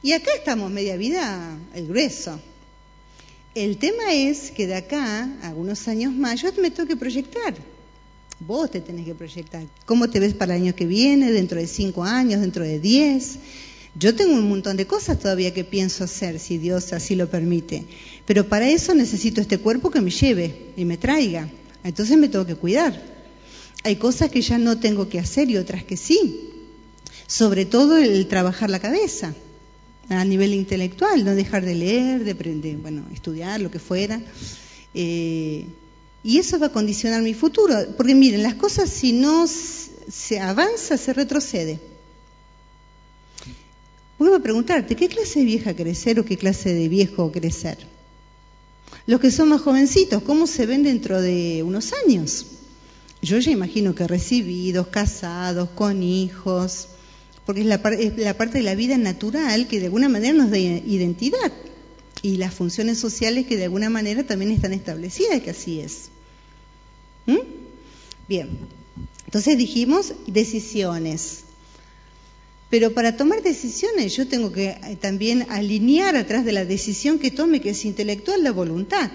[0.03, 2.39] Y acá estamos, media vida, el grueso.
[3.57, 7.55] El tema es que de acá, algunos años más, yo me tengo que proyectar.
[8.39, 9.65] Vos te tenés que proyectar.
[9.87, 13.39] ¿Cómo te ves para el año que viene, dentro de cinco años, dentro de diez?
[13.99, 17.87] Yo tengo un montón de cosas todavía que pienso hacer, si Dios así lo permite.
[18.27, 21.49] Pero para eso necesito este cuerpo que me lleve y me traiga.
[21.83, 23.03] Entonces me tengo que cuidar.
[23.85, 26.51] Hay cosas que ya no tengo que hacer y otras que sí.
[27.27, 29.35] Sobre todo el trabajar la cabeza
[30.09, 34.21] a nivel intelectual, no dejar de leer, de, aprender, bueno, estudiar, lo que fuera.
[34.95, 35.67] Eh,
[36.23, 37.75] y eso va a condicionar mi futuro.
[37.97, 41.81] Porque miren, las cosas si no se avanza, se retrocede.
[44.19, 47.79] Vuelvo a preguntarte, ¿qué clase de vieja ser o qué clase de viejo ser?
[49.07, 52.47] Los que son más jovencitos, ¿cómo se ven dentro de unos años?
[53.23, 56.89] Yo ya imagino que recibidos, casados, con hijos,
[57.47, 57.81] porque es la,
[58.35, 61.53] parte de la vida natural que de alguna manera nos da identidad
[62.21, 66.09] y las funciones sociales que de alguna manera también están establecidas que así es.
[67.27, 67.39] ¿Mm?
[68.29, 68.51] Bien,
[69.25, 71.45] entonces dijimos decisiones.
[72.69, 77.31] Pero para tomar decisiones yo tengo que eh, también alinear atrás de la decisión que
[77.31, 79.13] tome, que es intelectual, la voluntad.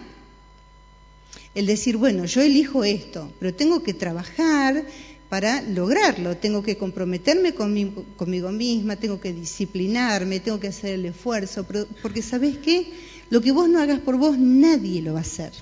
[1.53, 4.85] El decir, bueno, yo elijo esto, pero tengo que trabajar
[5.31, 11.05] para lograrlo, tengo que comprometerme conmigo, conmigo misma, tengo que disciplinarme, tengo que hacer el
[11.05, 11.65] esfuerzo,
[12.01, 12.91] porque ¿sabes qué?
[13.29, 15.53] Lo que vos no hagas por vos, nadie lo va a hacer.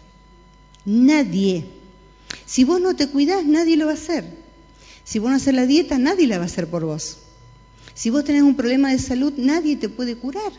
[0.85, 1.65] Nadie.
[2.47, 4.25] Si vos no te cuidás, nadie lo va a hacer.
[5.03, 7.19] Si vos no haces la dieta, nadie la va a hacer por vos.
[7.93, 10.51] Si vos tenés un problema de salud, nadie te puede curar.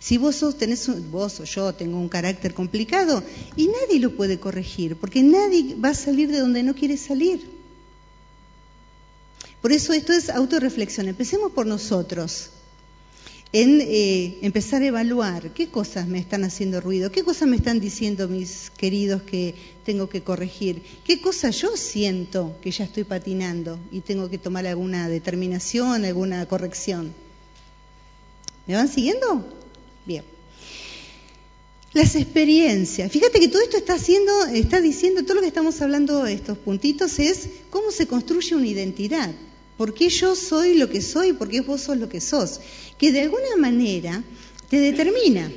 [0.00, 3.22] Si vos sos, tenés, vos o yo tengo un carácter complicado
[3.54, 7.55] y nadie lo puede corregir, porque nadie va a salir de donde no quiere salir.
[9.60, 11.08] Por eso esto es autorreflexión.
[11.08, 12.50] Empecemos por nosotros.
[13.52, 17.80] en eh, empezar a evaluar qué cosas me están haciendo ruido, qué cosas me están
[17.80, 23.78] diciendo mis queridos que tengo que corregir, qué cosas yo siento que ya estoy patinando
[23.92, 27.14] y tengo que tomar alguna determinación, alguna corrección.
[28.66, 29.44] ¿Me van siguiendo?
[30.04, 30.24] Bien.
[31.92, 33.10] Las experiencias.
[33.10, 37.18] Fíjate que todo esto está haciendo, está diciendo, todo lo que estamos hablando estos puntitos
[37.18, 39.30] es cómo se construye una identidad.
[39.76, 41.32] ¿Por qué yo soy lo que soy?
[41.32, 42.60] ¿Por qué vos sos lo que sos?
[42.98, 44.22] Que de alguna manera
[44.70, 45.50] te determina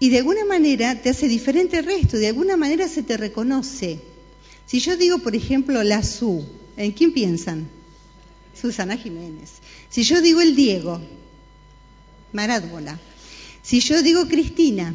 [0.00, 4.00] y de alguna manera te hace diferente al resto, de alguna manera se te reconoce.
[4.66, 6.44] Si yo digo, por ejemplo, la Su,
[6.76, 7.68] ¿en quién piensan?
[8.60, 9.50] Susana Jiménez.
[9.88, 11.00] Si yo digo el Diego,
[12.32, 12.98] Maradona.
[13.62, 14.94] Si yo digo Cristina,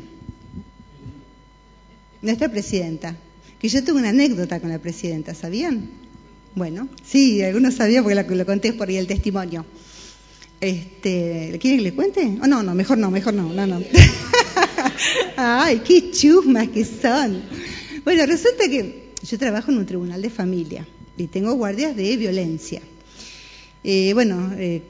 [2.22, 3.16] nuestra presidenta,
[3.60, 6.03] que yo tengo una anécdota con la presidenta, ¿sabían?
[6.56, 9.66] Bueno, sí, algunos sabían porque lo, conté por ahí el testimonio.
[10.62, 12.38] Este, ¿Quieren que le cuente?
[12.42, 13.82] Oh, no, no, mejor no, mejor no, no, no.
[15.36, 17.42] Ay, qué chusmas que son.
[18.04, 20.86] Bueno, resulta que yo trabajo en un tribunal de familia
[21.18, 22.82] y tengo guardias de violencia.
[23.84, 24.84] Eh, bueno, eh,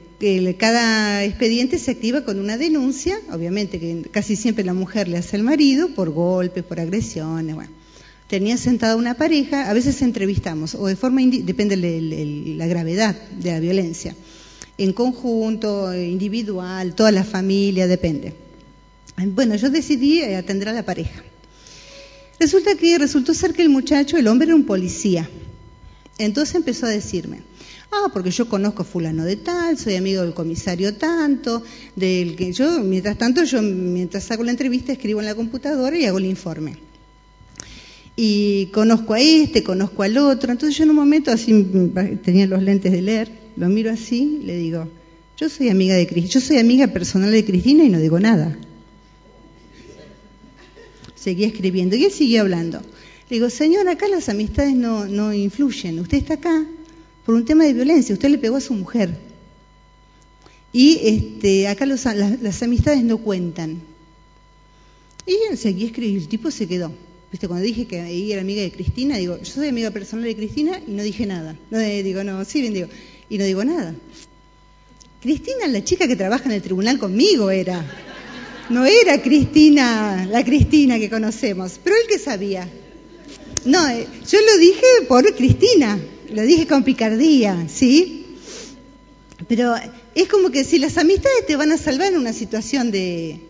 [0.58, 5.36] cada expediente se activa con una denuncia, obviamente que casi siempre la mujer le hace
[5.36, 7.83] al marido por golpes, por agresiones, bueno
[8.28, 13.52] tenía sentada una pareja, a veces entrevistamos, o de forma, depende de la gravedad de
[13.52, 14.14] la violencia,
[14.78, 18.34] en conjunto, individual, toda la familia, depende.
[19.16, 21.22] Bueno, yo decidí eh, atender a la pareja.
[22.40, 25.28] Resulta que resultó ser que el muchacho, el hombre era un policía.
[26.18, 27.42] Entonces empezó a decirme,
[27.92, 31.62] ah, porque yo conozco a fulano de tal, soy amigo del comisario tanto,
[31.94, 36.06] del que yo, mientras tanto, yo mientras hago la entrevista escribo en la computadora y
[36.06, 36.76] hago el informe
[38.16, 40.52] y conozco a este, conozco al otro.
[40.52, 41.66] Entonces yo en un momento así
[42.22, 44.88] tenía los lentes de leer, lo miro así, le digo,
[45.36, 48.56] yo soy amiga de Cristina, yo soy amiga personal de Cristina y no digo nada.
[51.14, 52.80] Seguí escribiendo y él siguió hablando.
[53.30, 55.98] Le digo, señor, acá las amistades no, no influyen.
[55.98, 56.66] Usted está acá
[57.24, 58.12] por un tema de violencia.
[58.12, 59.16] Usted le pegó a su mujer.
[60.72, 63.80] Y este, acá las, las, amistades no cuentan.
[65.26, 66.22] Y seguí escribiendo.
[66.22, 66.92] El tipo se quedó.
[67.34, 70.36] Viste, cuando dije que ella era amiga de Cristina, digo, yo soy amiga personal de
[70.36, 71.56] Cristina y no dije nada.
[71.68, 72.86] No eh, digo, no, sí, bien digo,
[73.28, 73.92] y no digo nada.
[75.20, 77.84] Cristina, la chica que trabaja en el tribunal conmigo era.
[78.70, 82.68] No era Cristina, la Cristina que conocemos, pero él que sabía.
[83.64, 85.98] No, eh, yo lo dije por Cristina,
[86.32, 88.26] lo dije con picardía, ¿sí?
[89.48, 89.74] Pero
[90.14, 93.40] es como que si las amistades te van a salvar en una situación de...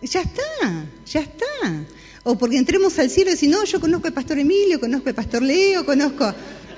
[0.00, 1.86] Ya está, ya está.
[2.22, 5.14] O porque entremos al cielo y decir, no, yo conozco al pastor Emilio, conozco al
[5.14, 6.32] pastor Leo, conozco...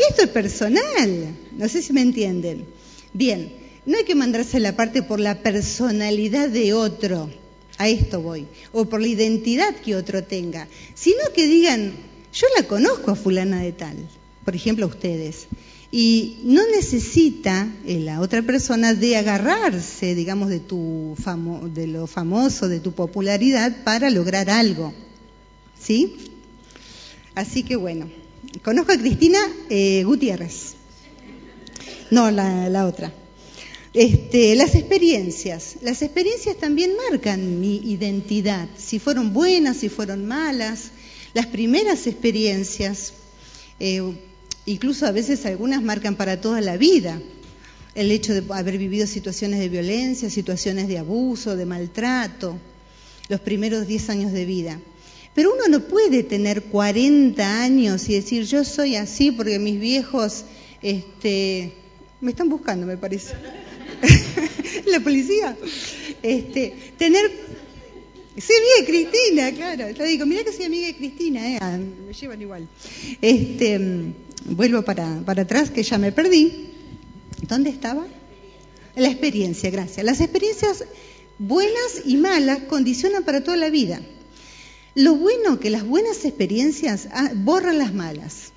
[0.08, 2.66] Esto es personal, no sé si me entienden.
[3.12, 3.52] Bien,
[3.84, 7.30] no hay que mandarse la parte por la personalidad de otro,
[7.78, 11.92] a esto voy, o por la identidad que otro tenga, sino que digan,
[12.32, 13.96] yo la conozco a fulana de tal,
[14.44, 15.46] por ejemplo a ustedes,
[15.90, 21.14] y no necesita eh, la otra persona de agarrarse, digamos, de, tu
[21.74, 24.94] de lo famoso, de tu popularidad para lograr algo.
[25.82, 26.16] ¿Sí?
[27.34, 28.08] Así que bueno,
[28.62, 30.74] conozco a Cristina eh, Gutiérrez.
[32.10, 33.12] No, la, otra.
[33.94, 35.76] Este, las experiencias.
[35.80, 40.90] Las experiencias también marcan mi identidad, si fueron buenas, si fueron malas.
[41.34, 43.14] Las primeras experiencias,
[43.80, 44.02] eh,
[44.66, 47.20] incluso a veces algunas marcan para toda la vida.
[47.94, 52.58] El hecho de haber vivido situaciones de violencia, situaciones de abuso, de maltrato,
[53.28, 54.80] los primeros 10 años de vida.
[55.34, 60.44] Pero uno no puede tener 40 años y decir, yo soy así porque mis viejos,
[60.82, 61.72] este,
[62.20, 63.34] me están buscando, me parece.
[64.86, 65.56] la policía.
[66.22, 69.90] Este, tener, amiga de Cristina, claro.
[69.90, 71.58] Yo digo, mira que soy amiga de Cristina, eh.
[71.60, 72.68] Ah, me llevan igual.
[73.20, 73.80] Este,
[74.44, 76.68] vuelvo para, para atrás, que ya me perdí.
[77.48, 78.06] ¿Dónde estaba?
[78.96, 80.04] La experiencia, gracias.
[80.04, 80.84] Las experiencias
[81.38, 84.00] buenas y malas condicionan para toda la vida.
[84.94, 88.52] Lo bueno que las buenas experiencias ah, borran las malas.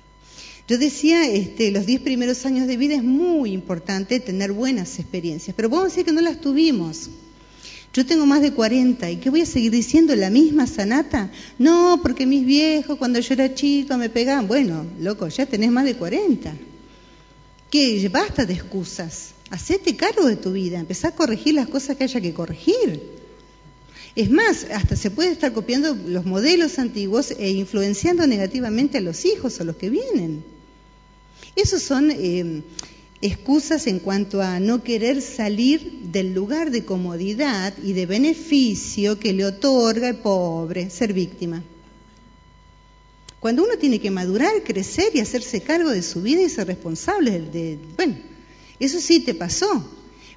[0.68, 5.54] Yo decía, este, los diez primeros años de vida es muy importante tener buenas experiencias,
[5.56, 7.08] pero podemos decir que no las tuvimos.
[7.94, 10.14] Yo tengo más de 40 y ¿qué voy a seguir diciendo?
[10.14, 11.30] ¿La misma sanata?
[11.58, 14.48] No, porque mis viejos cuando yo era chico me pegaban.
[14.48, 16.52] Bueno, loco, ya tenés más de 40.
[17.70, 18.08] ¿Qué?
[18.10, 19.30] Basta de excusas.
[19.50, 23.00] Hacete cargo de tu vida, empezá a corregir las cosas que haya que corregir.
[24.16, 29.26] Es más, hasta se puede estar copiando los modelos antiguos e influenciando negativamente a los
[29.26, 30.42] hijos o los que vienen.
[31.54, 32.62] Esos son, eh,
[33.20, 39.34] excusas en cuanto a no querer salir del lugar de comodidad y de beneficio que
[39.34, 41.62] le otorga el pobre, ser víctima.
[43.38, 47.40] Cuando uno tiene que madurar, crecer y hacerse cargo de su vida y ser responsable
[47.40, 48.16] de, bueno,
[48.80, 49.90] eso sí te pasó.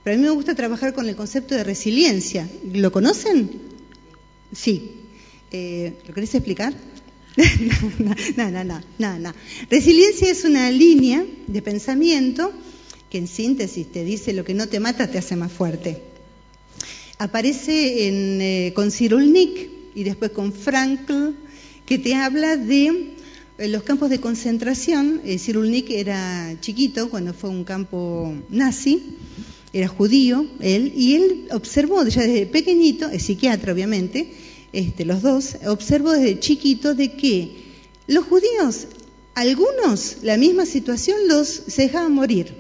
[0.04, 2.50] Pero a mí me gusta trabajar con el concepto de resiliencia.
[2.74, 3.69] ¿Lo conocen?
[4.54, 4.92] Sí.
[5.52, 6.74] Eh, ¿Lo querés explicar?
[8.00, 8.16] no,
[8.52, 9.34] no, no, no, no.
[9.70, 12.52] Resiliencia es una línea de pensamiento
[13.10, 16.02] que en síntesis te dice lo que no te mata te hace más fuerte.
[17.18, 21.32] Aparece en, eh, con y después con Frankl,
[21.86, 23.16] que te habla de
[23.58, 25.22] eh, los campos de concentración.
[25.26, 29.18] Eh, Cyrulnik era chiquito cuando fue un campo nazi,
[29.74, 34.32] era judío él, y él observó ya desde pequeñito, es psiquiatra obviamente,
[34.72, 37.52] este, los dos, observó desde chiquito de que
[38.08, 38.88] los judíos,
[39.36, 42.54] algunos, la misma situación los se dejaban morir.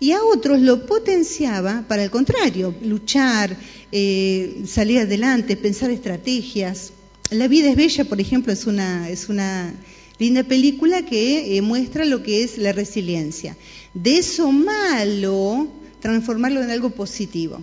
[0.00, 3.56] Y a otros lo potenciaba para el contrario, luchar,
[3.90, 6.92] eh, salir adelante, pensar estrategias.
[7.30, 9.74] La vida es bella, por ejemplo, es una, es una
[10.18, 13.56] linda película que eh, muestra lo que es la resiliencia.
[13.92, 15.68] De eso malo,
[16.00, 17.62] transformarlo en algo positivo.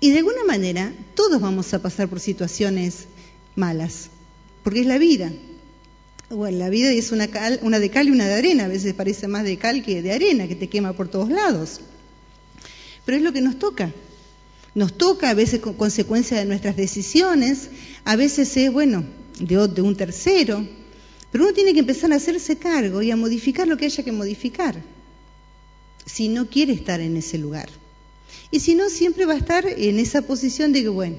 [0.00, 3.06] Y de alguna manera todos vamos a pasar por situaciones
[3.54, 4.08] malas,
[4.64, 5.32] porque es la vida.
[6.28, 7.28] Bueno, la vida es una,
[7.60, 10.12] una de cal y una de arena, a veces parece más de cal que de
[10.12, 11.80] arena, que te quema por todos lados.
[13.04, 13.92] Pero es lo que nos toca.
[14.74, 17.68] Nos toca a veces con consecuencia de nuestras decisiones,
[18.04, 19.04] a veces es, bueno,
[19.38, 20.66] de, de un tercero,
[21.30, 24.12] pero uno tiene que empezar a hacerse cargo y a modificar lo que haya que
[24.12, 24.82] modificar,
[26.06, 27.68] si no quiere estar en ese lugar.
[28.50, 31.16] Y si no, siempre va a estar en esa posición de que, bueno,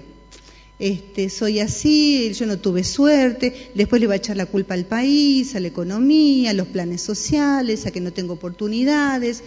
[0.79, 4.85] este, soy así, yo no tuve suerte, después le va a echar la culpa al
[4.85, 9.43] país, a la economía, a los planes sociales, a que no tengo oportunidades.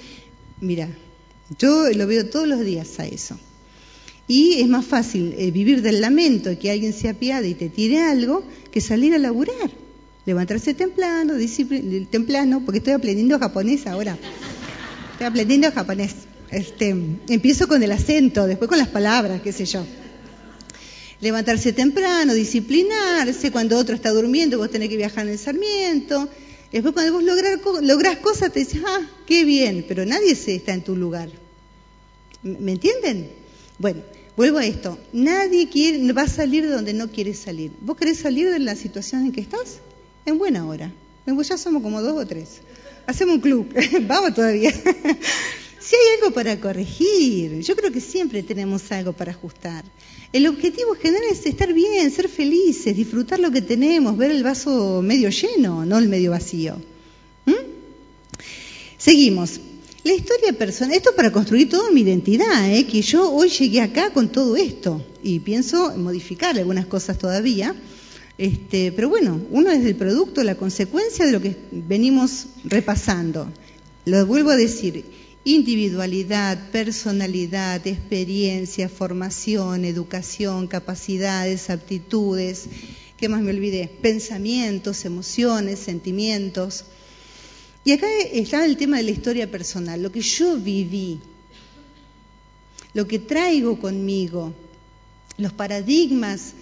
[0.61, 0.89] Mira,
[1.59, 3.39] yo lo veo todos los días a eso.
[4.28, 8.01] Y es más fácil eh, vivir del lamento que alguien se apiade y te tire
[8.01, 9.70] algo que salir a laburar.
[10.24, 11.34] Levantarse temprano,
[12.11, 14.18] temprano, porque estoy aprendiendo japonés ahora.
[15.16, 16.14] Estoy aprendiendo japonés.
[16.50, 16.94] Este,
[17.30, 19.82] empiezo con el acento, después con las palabras, qué sé yo.
[21.22, 26.28] Levantarse temprano, disciplinarse, cuando otro está durmiendo, vos tenés que viajar en el Sarmiento.
[26.70, 30.74] Después cuando vos lograr, lográs cosas, te dices, ah, qué bien, pero nadie se está
[30.74, 31.30] en tu lugar.
[32.42, 33.30] ¿Me entienden?
[33.78, 34.02] Bueno,
[34.36, 34.98] vuelvo a esto.
[35.14, 37.72] Nadie quiere, va a salir de donde no quiere salir.
[37.80, 39.78] ¿Vos querés salir de la situación en que estás?
[40.26, 40.92] En buena hora.
[41.26, 42.60] Ya somos como dos o tres.
[43.07, 43.74] Hacemos un club.
[44.02, 44.72] Vamos todavía.
[45.78, 49.84] Si hay algo para corregir, yo creo que siempre tenemos algo para ajustar.
[50.32, 55.00] El objetivo general es estar bien, ser felices, disfrutar lo que tenemos, ver el vaso
[55.00, 56.82] medio lleno, no el medio vacío.
[57.44, 57.52] ¿Mm?
[58.98, 59.61] Seguimos.
[60.02, 62.84] La historia personal, esto para construir toda mi identidad, ¿eh?
[62.84, 67.76] que yo hoy llegué acá con todo esto y pienso modificar algunas cosas todavía.
[68.39, 73.51] Este, pero bueno, uno es el producto, la consecuencia de lo que venimos repasando.
[74.05, 75.05] Lo vuelvo a decir,
[75.45, 82.66] individualidad, personalidad, experiencia, formación, educación, capacidades, aptitudes,
[83.16, 83.89] ¿qué más me olvidé?
[84.03, 86.84] Pensamientos, emociones, sentimientos.
[87.84, 91.20] Y acá está el tema de la historia personal, lo que yo viví,
[92.93, 94.53] lo que traigo conmigo,
[95.39, 96.55] los paradigmas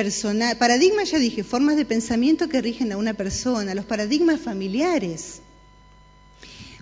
[0.00, 5.40] personales, paradigmas ya dije, formas de pensamiento que rigen a una persona, los paradigmas familiares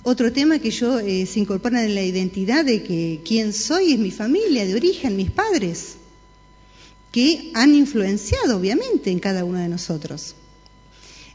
[0.08, 3.98] otro tema que yo eh, se incorpora en la identidad de que quién soy es
[3.98, 5.96] mi familia de origen, mis padres,
[7.10, 10.36] que han influenciado obviamente en cada uno de nosotros.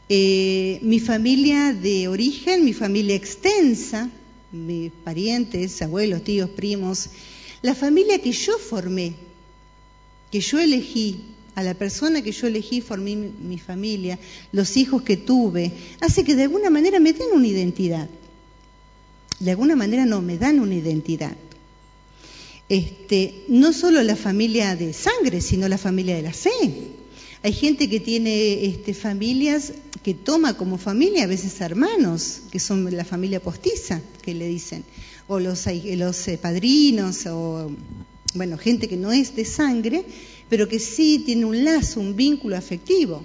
[0.08, 4.08] Eh, mi familia de origen, mi familia extensa,
[4.52, 7.10] mis parientes, abuelos, tíos, primos,
[7.60, 9.12] la familia que yo formé,
[10.30, 14.18] que yo elegí, a la persona que yo elegí, formé mi, mi familia,
[14.52, 18.08] los hijos que tuve, hace que de alguna manera me den una identidad
[19.42, 21.36] de alguna manera no me dan una identidad.
[22.68, 26.92] Este, no solo la familia de sangre, sino la familia de la fe.
[27.42, 29.72] Hay gente que tiene este, familias
[30.04, 34.84] que toma como familia a veces hermanos, que son la familia postiza, que le dicen,
[35.26, 37.72] o los, los eh, padrinos, o
[38.34, 40.04] bueno, gente que no es de sangre,
[40.52, 43.24] pero que sí tiene un lazo, un vínculo afectivo.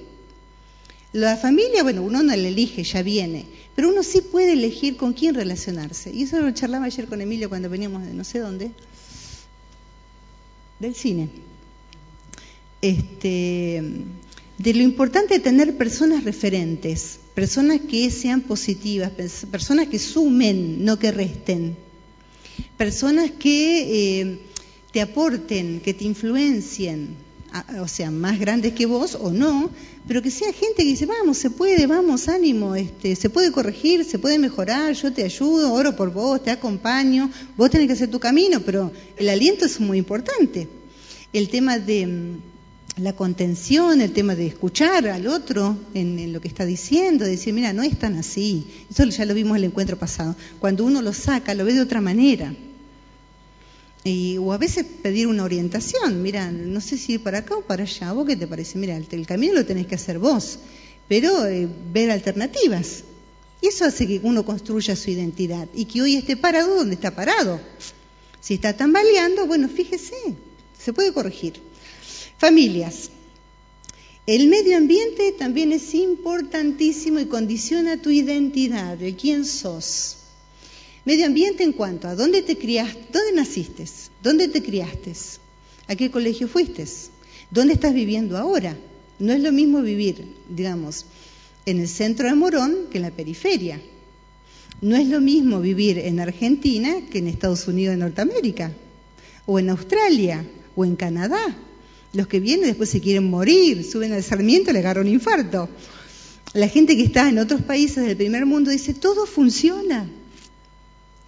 [1.11, 5.11] La familia, bueno, uno no la elige, ya viene, pero uno sí puede elegir con
[5.11, 6.09] quién relacionarse.
[6.09, 8.71] Y eso lo charlaba ayer con Emilio cuando veníamos de no sé dónde,
[10.79, 11.27] del cine.
[12.81, 13.83] Este,
[14.57, 19.11] de lo importante de tener personas referentes personas que sean positivas,
[19.51, 21.75] personas que sumen, no que resten,
[22.77, 24.39] personas que eh,
[24.97, 27.09] te aporten, que te influencien,
[27.79, 29.69] o sea, más grandes que vos o no,
[30.07, 34.05] pero que sea gente que dice, vamos, se puede, vamos, ánimo, este, se puede corregir,
[34.05, 38.09] se puede mejorar, yo te ayudo, oro por vos, te acompaño, vos tenés que hacer
[38.09, 40.67] tu camino, pero el aliento es muy importante.
[41.31, 46.47] El tema de mm, la contención, el tema de escuchar al otro en, lo que
[46.47, 48.65] está diciendo, decir, mira, no es tan así.
[48.89, 50.35] Eso ya lo vimos en el encuentro pasado.
[50.57, 52.51] Cuando uno lo saca, lo ve de otra manera
[54.39, 57.83] o a veces pedir una orientación, mira, no sé si ir para acá o para
[57.83, 58.77] allá, ¿vos qué te parece?
[58.77, 60.59] Mira, el, camino lo tenés que hacer vos,
[61.07, 63.03] pero eh, ver alternativas.
[63.61, 67.15] Y eso hace que uno construya su identidad y que hoy esté parado donde está
[67.15, 67.59] parado.
[68.39, 70.15] Si está tambaleando, bueno, fíjese,
[70.77, 71.59] se puede corregir.
[72.37, 73.09] Familias.
[74.27, 80.17] El medio ambiente también es importantísimo y condiciona tu identidad, de quién sos.
[81.07, 83.85] Medio ambiente en cuanto a dónde te criaste, dónde naciste,
[84.21, 85.13] dónde te criaste,
[85.87, 86.85] a qué colegio fuiste,
[87.49, 88.75] dónde estás viviendo ahora.
[89.17, 91.05] No es lo mismo vivir, digamos,
[91.65, 93.79] en el centro de Morón que en la periferia.
[94.81, 98.73] No es lo mismo vivir en Argentina que en Estados Unidos de Norteamérica,
[99.45, 100.45] o en Australia,
[100.75, 101.55] o en Canadá.
[102.11, 105.69] Los que vienen después se quieren morir, suben al Sarmiento y le agarran un infarto.
[106.53, 110.09] La gente que está en otros países del primer mundo dice, todo funciona,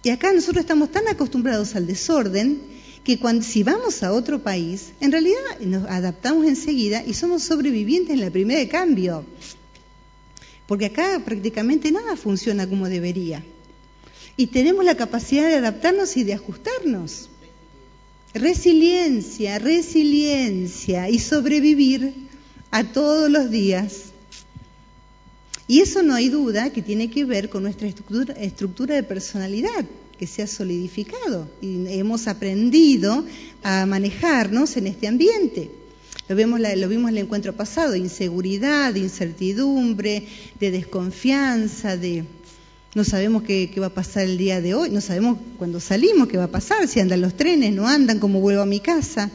[0.02, 2.60] y acá nosotros estamos tan acostumbrados al desorden
[3.04, 8.14] que cuando, si vamos a otro país, en realidad nos adaptamos enseguida y somos sobrevivientes
[8.14, 9.24] en la primera de cambio.
[10.66, 13.44] Porque acá prácticamente nada funciona como debería.
[14.36, 17.28] Y tenemos la capacidad de adaptarnos y de ajustarnos.
[18.32, 22.14] Resiliencia, resiliencia y sobrevivir
[22.70, 24.09] a todos los días.
[25.70, 29.84] Y eso no hay duda que tiene que ver con nuestra estructura, de personalidad,
[30.18, 33.24] que se ha solidificado y hemos aprendido
[33.62, 35.70] a manejarnos en este ambiente.
[36.26, 40.26] Lo, lo vimos en el encuentro pasado, inseguridad, de incertidumbre,
[40.58, 42.24] de desconfianza, de
[42.96, 46.26] no sabemos qué, qué, va a pasar el día de hoy, no sabemos cuando salimos
[46.26, 49.30] qué va a pasar, si andan los trenes, no andan, cómo vuelvo a mi casa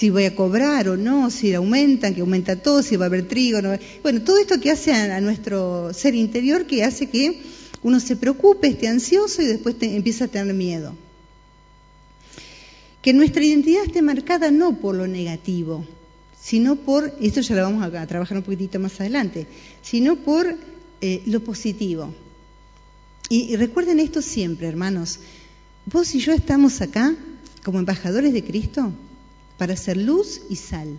[0.00, 3.28] si voy a cobrar o no, si aumentan, que aumenta todo, si va a haber
[3.28, 3.60] trigo.
[3.60, 7.42] No Bueno, todo esto que hace a, nuestro ser interior, que hace que
[7.82, 10.96] uno se preocupe, esté ansioso y después empieza a tener miedo.
[13.02, 15.84] Que nuestra identidad esté marcada no por lo negativo,
[16.40, 19.46] sino por, esto ya lo vamos a, trabajar un poquitito más adelante,
[19.82, 20.56] sino por
[21.02, 22.14] eh, lo positivo.
[23.28, 25.20] y recuerden esto siempre, hermanos,
[25.84, 27.14] vos y yo estamos acá
[27.62, 28.94] como embajadores de Cristo
[29.60, 30.98] para ser luz y sal.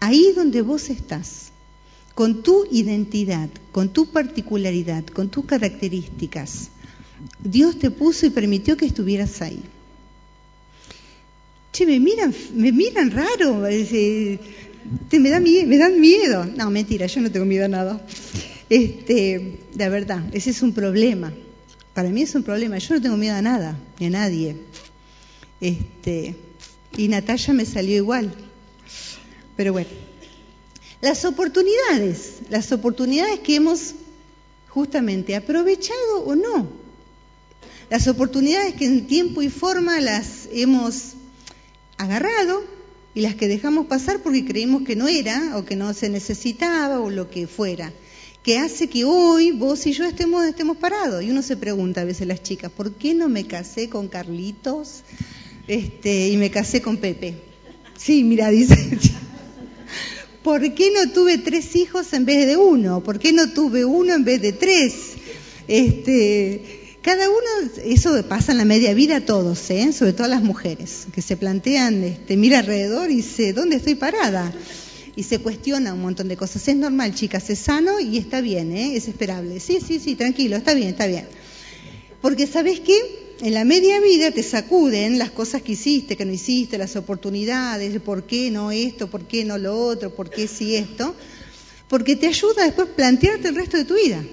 [0.00, 1.46] Ahí donde vos estás,
[2.14, 6.68] con tu identidad, con tu particularidad, con tus características,
[7.42, 9.62] Dios te puso y permitió que estuvieras ahí.
[11.72, 13.62] Che, me miran, me miran raro,
[15.08, 16.44] te, me, dan, me dan miedo.
[16.44, 18.06] No, mentira, yo no tengo miedo a nada.
[18.68, 21.32] Este, la verdad, ese es un problema.
[21.94, 22.76] Para mí es un problema.
[22.76, 24.58] Yo no tengo miedo a nada, ni a nadie.
[25.62, 26.36] Este,
[26.96, 28.34] y Natalia me salió igual.
[29.56, 29.88] Pero bueno,
[31.00, 33.94] las oportunidades, las oportunidades que hemos
[34.68, 36.68] justamente aprovechado o no.
[37.88, 41.14] Las oportunidades que en tiempo y forma las hemos
[41.96, 42.62] agarrado
[43.14, 47.00] y las que dejamos pasar porque creímos que no era o que no se necesitaba
[47.00, 47.92] o lo que fuera,
[48.42, 51.22] que hace que hoy vos y yo estemos, estemos parados.
[51.22, 55.02] Y uno se pregunta a veces las chicas, ¿por qué no me casé con Carlitos?
[55.68, 57.34] Este, y me casé con Pepe.
[57.96, 58.98] Sí, mira, dice.
[60.42, 63.02] ¿Por qué no tuve tres hijos en vez de uno?
[63.02, 64.94] ¿Por qué no tuve uno en vez de tres?
[65.66, 69.92] Este, cada uno, eso pasa en la media vida a todos, ¿eh?
[69.92, 73.96] sobre todo a las mujeres, que se plantean, este, mira alrededor y dice, ¿dónde estoy
[73.96, 74.52] parada?
[75.16, 76.68] Y se cuestiona un montón de cosas.
[76.68, 78.96] Es normal, chicas, es sano y está bien, ¿eh?
[78.96, 79.58] es esperable.
[79.58, 81.26] Sí, sí, sí, tranquilo, está bien, está bien.
[82.20, 83.25] Porque, ¿sabes qué?
[83.40, 88.00] En la media vida te sacuden las cosas que hiciste, que no hiciste, las oportunidades,
[88.00, 91.14] por qué no esto, por qué no lo otro, por qué sí esto,
[91.88, 94.24] porque te ayuda después plantearte el resto de tu vida.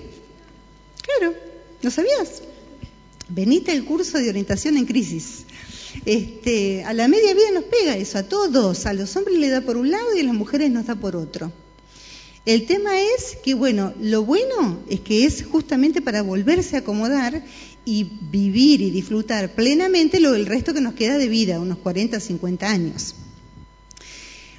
[1.01, 1.35] Claro,
[1.81, 2.43] ¿lo sabías?
[3.27, 5.45] Venite el curso de orientación en crisis.
[6.05, 9.61] Este, a la media vida nos pega eso, a todos, a los hombres le da
[9.61, 11.51] por un lado y a las mujeres nos da por otro.
[12.45, 17.41] El tema es que, bueno, lo bueno es que es justamente para volverse a acomodar
[17.85, 22.19] y vivir y disfrutar plenamente lo, el resto que nos queda de vida, unos 40,
[22.19, 23.15] 50 años.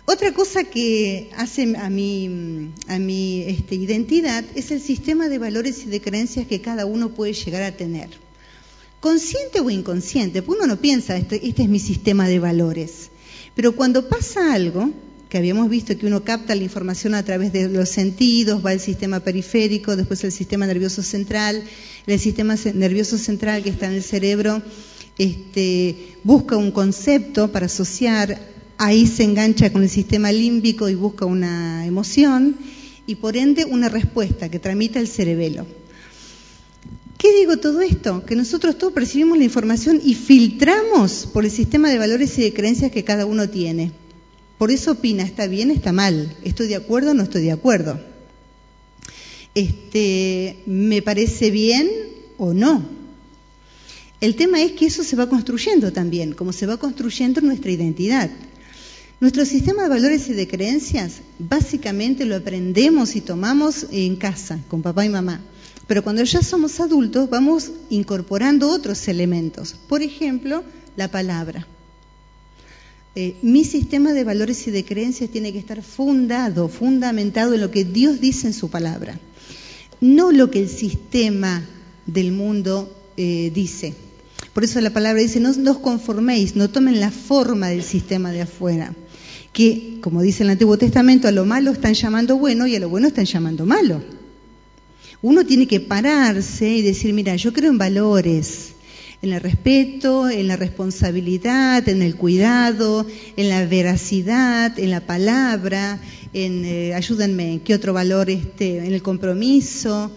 [0.07, 5.85] Otra cosa que hace a mi, a mi este, identidad es el sistema de valores
[5.85, 8.11] y de creencias que cada uno puede llegar a tener.
[9.01, 13.11] Consciente o inconsciente, porque uno no piensa, este, este es mi sistema de valores.
[13.55, 14.91] Pero cuando pasa algo,
[15.29, 18.81] que habíamos visto que uno capta la información a través de los sentidos, va al
[18.81, 21.63] sistema periférico, después el sistema nervioso central,
[22.07, 24.63] el sistema nervioso central que está en el cerebro
[25.19, 28.41] este, busca un concepto para asociar,
[28.79, 32.57] ahí se engancha con el sistema límbico y busca una emoción
[33.07, 35.67] y por ende una respuesta que tramita el cerebelo.
[37.19, 38.25] ¿Qué digo todo esto?
[38.27, 42.53] Que nosotros todos percibimos la información y filtramos por el sistema de valores y de
[42.53, 43.93] creencias que cada uno tiene.
[44.59, 48.01] Por eso opina, está bien, está mal, estoy de acuerdo o no estoy de acuerdo.
[49.55, 51.89] Este, me parece bien
[52.39, 52.85] o no.
[54.21, 58.31] El tema es que eso se va construyendo también, como se va construyendo nuestra identidad.
[59.21, 64.83] Nuestro sistema de valores y de creencias básicamente lo aprendemos y tomamos en casa, con
[64.83, 65.41] papá y mamá.
[65.87, 69.77] Pero cuando ya somos adultos vamos incorporando otros elementos.
[69.89, 70.65] Por ejemplo,
[70.97, 71.67] la palabra.
[73.17, 77.71] Eh, mi sistema de valores y de creencias tiene que estar fundado, fundamentado en lo
[77.71, 79.21] que Dios dice en su palabra,
[80.01, 81.65] no lo que el sistema
[82.07, 83.95] del mundo eh, dice.
[84.53, 88.43] Por eso la palabra dice, no os conforméis, no tomen la forma del sistema de
[88.43, 88.95] afuera,
[89.53, 92.89] que, como dice el Antiguo Testamento, a lo malo están llamando bueno y a lo
[92.89, 94.03] bueno están llamando malo.
[95.23, 98.74] Uno tiene que pararse y decir, mira, yo creo en valores,
[99.25, 103.07] en el respeto, en la responsabilidad, en el cuidado,
[103.39, 105.99] en la veracidad, en la palabra,
[106.35, 108.29] en, eh, ayúdenme, ¿qué otro valor?
[108.29, 110.11] Este, en el compromiso,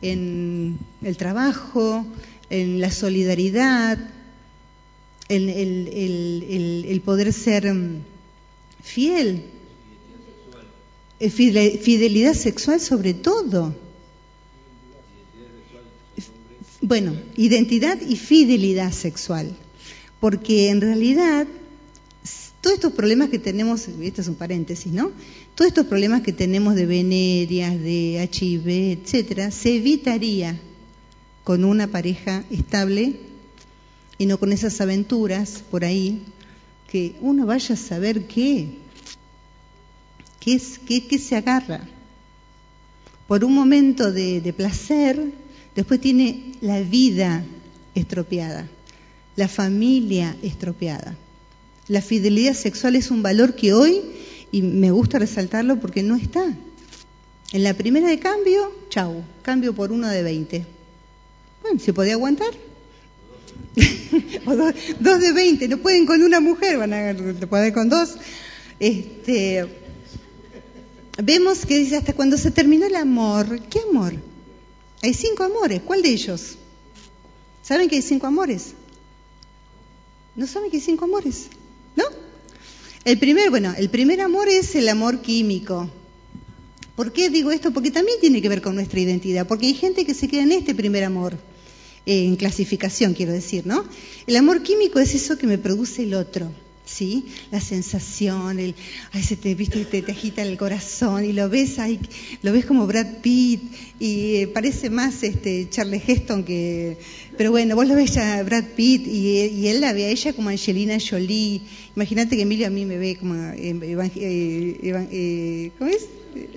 [0.00, 2.06] en el trabajo,
[2.48, 3.98] en la solidaridad,
[5.28, 7.98] en el, poder ser mm,
[8.82, 9.42] fiel,
[11.20, 13.74] eh, fidelidad sexual sobre todo.
[16.86, 19.56] Bueno, identidad y fidelidad sexual,
[20.20, 21.46] porque en realidad
[22.60, 25.10] todos estos problemas que tenemos, este es un paréntesis, ¿no?
[25.54, 30.60] Todos estos problemas que tenemos de venerias, de HIV, etcétera, se evitaría
[31.42, 33.18] con una pareja estable
[34.18, 36.20] y no con esas aventuras por ahí
[36.92, 38.74] que uno vaya a saber qué,
[40.38, 41.88] qué, es, qué, se agarra.
[43.26, 45.32] Por un momento de placer,
[45.74, 47.44] Después tiene la vida
[47.94, 48.68] estropeada,
[49.36, 51.16] la familia estropeada.
[51.88, 54.00] La fidelidad sexual es un valor que hoy,
[54.52, 56.44] y me gusta resaltarlo porque no está.
[57.52, 60.66] En la primera de cambio, chau, cambio por uno de 20.
[61.62, 62.52] Bueno, ¿se podía aguantar?
[64.46, 68.14] o dos, de 20, no pueden con una mujer, van a poder con dos.
[68.78, 69.66] Este,
[71.22, 73.60] vemos que dice hasta cuando se terminó el amor.
[73.68, 74.14] ¿Qué amor?
[75.04, 75.82] Hay cinco amores.
[75.84, 76.56] ¿Cuál de ellos?
[77.62, 78.72] ¿Saben que hay cinco amores?
[80.34, 81.48] ¿No saben que hay cinco amores?
[81.94, 82.04] ¿No?
[83.04, 85.90] El primer, bueno, el primer amor es el amor químico.
[86.96, 87.70] ¿Por qué digo esto?
[87.70, 89.46] Porque también tiene que ver con nuestra identidad.
[89.46, 91.34] Porque hay gente que se queda en este primer amor,
[92.06, 93.84] eh, en clasificación quiero decir, ¿no?
[94.26, 96.50] El amor químico es eso que me produce el otro.
[96.84, 97.26] ¿Sí?
[97.50, 98.74] La sensación, el,
[99.12, 101.98] ay, se te, viste, te, te agita el corazón y lo ves ahí,
[102.42, 103.62] lo ves como Brad Pitt
[103.98, 106.98] y eh, parece más este Charles Heston que,
[107.36, 110.50] pero bueno, vos lo ves a Brad Pitt y, él la ve a ella como
[110.50, 111.62] Angelina Jolie.
[111.96, 116.06] Imagínate que Emilio a mí me ve como, eh, eh, ¿cómo es?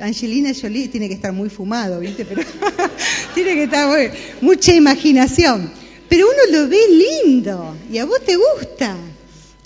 [0.02, 2.26] Angelina Jolie tiene que estar muy fumado, ¿viste?
[2.26, 2.42] Pero
[3.36, 4.12] tiene que estar
[4.42, 5.72] mucha imaginación.
[6.10, 6.80] Pero uno lo ve
[7.26, 8.98] lindo y a vos te gusta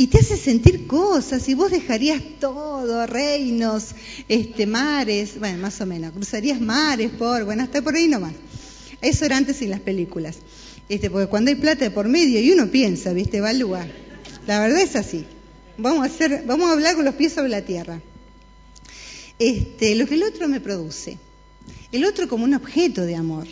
[0.02, 3.90] y te hace sentir cosas y vos dejarías todo, reinos,
[4.28, 8.34] este, mares, bueno, más o menos, cruzarías mares por, bueno, hasta por ahí nomás.
[9.00, 10.38] Eso era antes en las películas.
[10.90, 13.38] Este, porque cuando hay plata de por medio y uno piensa, ¿viste?
[13.38, 13.86] Evalúa.
[14.48, 15.24] La verdad es así.
[15.78, 18.02] Vamos a hacer, vamos a hablar con los pies sobre la tierra.
[19.38, 21.20] Este, lo que el otro me produce.
[21.92, 23.46] El otro como un objeto de amor.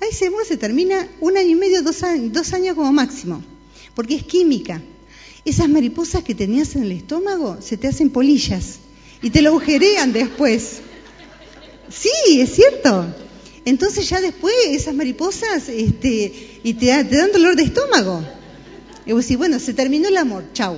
[0.00, 3.42] Ahí se, se termina un año y medio, dos años, dos años como máximo.
[3.94, 4.80] Porque es química
[5.44, 8.78] esas mariposas que tenías en el estómago se te hacen polillas
[9.22, 10.80] y te lo agujerean después.
[11.90, 13.06] Sí, es cierto.
[13.64, 18.24] Entonces ya después esas mariposas este, y te, dan dolor de estómago.
[19.06, 20.76] Y vos decís, bueno, se terminó el amor, chau.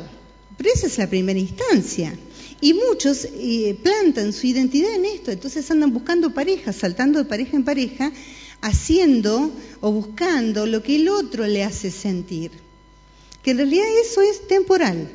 [0.57, 2.17] Pero esa es la primera instancia.
[2.61, 7.57] Y muchos eh, plantan su identidad en esto, entonces andan buscando pareja, saltando de pareja
[7.57, 8.13] en pareja,
[8.61, 9.51] haciendo
[9.81, 12.51] o buscando lo que el otro le hace sentir
[13.43, 15.09] que en realidad eso es temporal.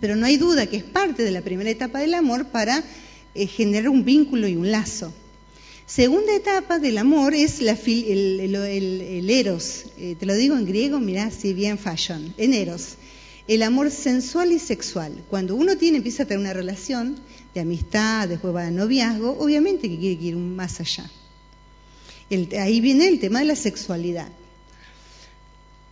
[0.00, 2.82] pero no hay duda que es parte de la primera etapa del amor para
[3.34, 5.12] eh, generar un vínculo y un lazo.
[5.86, 9.84] Segunda etapa del amor es la el, eros.
[9.98, 12.34] Eh, te lo digo en griego, mirá, si bien fashion.
[12.36, 12.94] En eros.
[13.46, 15.22] El amor sensual y sexual.
[15.28, 17.20] Cuando uno tiene, empieza a tener una relación
[17.54, 21.10] de amistad, después va a noviazgo, obviamente que quiere ir más allá.
[22.58, 24.32] ahí viene el tema de la sexualidad.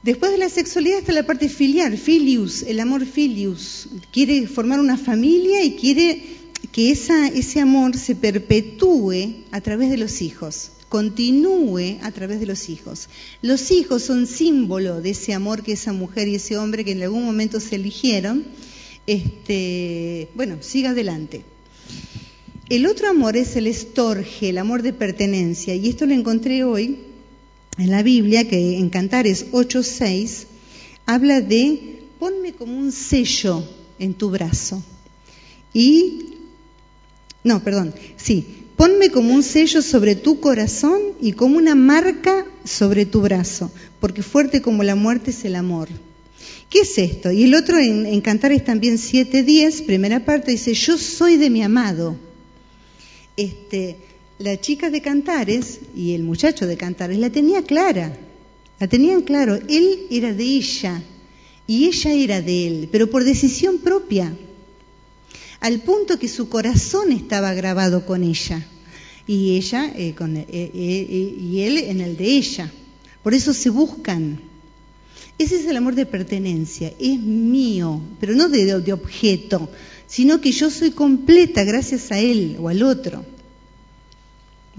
[0.03, 3.87] Después de la sexualidad está la parte filial, filius, el amor filius.
[4.11, 6.23] Quiere formar una familia y quiere
[6.73, 12.71] que ese amor se perpetúe a través de los hijos, continúe a través de los
[12.71, 13.11] hijos.
[13.43, 17.03] Los hijos son símbolo de ese amor que esa mujer y ese hombre que en
[17.03, 18.47] algún momento se eligieron,
[19.07, 21.45] este, bueno, siga adelante.
[22.71, 27.10] El otro amor es el estorge, el amor de pertenencia, y esto lo encontré hoy
[27.81, 30.45] en la Biblia, que en Cantares 8.6
[31.07, 33.64] habla de ponme como un sello
[33.99, 34.83] en tu brazo.
[35.72, 36.35] Y
[37.43, 43.07] no, perdón, sí, ponme como un sello sobre tu corazón y como una marca sobre
[43.07, 45.89] tu brazo, porque fuerte como la muerte es el amor.
[46.68, 47.33] ¿Qué es esto?
[47.33, 52.16] Y el otro en, Cantares también 7.10, primera parte, dice, yo soy de mi amado.
[53.37, 53.97] Este,
[54.41, 58.16] la chica de Cantares y el muchacho de Cantares la tenía clara,
[58.78, 61.03] la tenían claro, él era de ella
[61.66, 64.34] y ella era de él, pero por decisión propia
[65.61, 68.66] al punto que su corazón estaba grabado con ella
[69.26, 72.72] y ella eh, con, eh, eh, y él en el de ella.
[73.22, 74.41] Por eso se buscan.
[75.36, 79.68] Ese es el amor de pertenencia, es mío, pero no de objeto,
[80.07, 83.22] sino que yo soy completa gracias a él o al otro.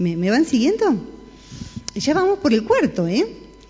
[0.02, 0.96] ¿Me, ¿Me, van siguiendo?
[1.94, 3.24] Ya vamos por el cuarto, ¿eh?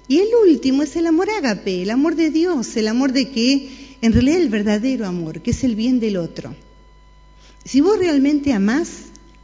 [0.09, 3.97] Y el último es el amor ágape, el amor de Dios, el amor de que,
[4.01, 6.55] en realidad, el verdadero amor, que es el bien del otro.
[7.65, 8.89] Si vos realmente amás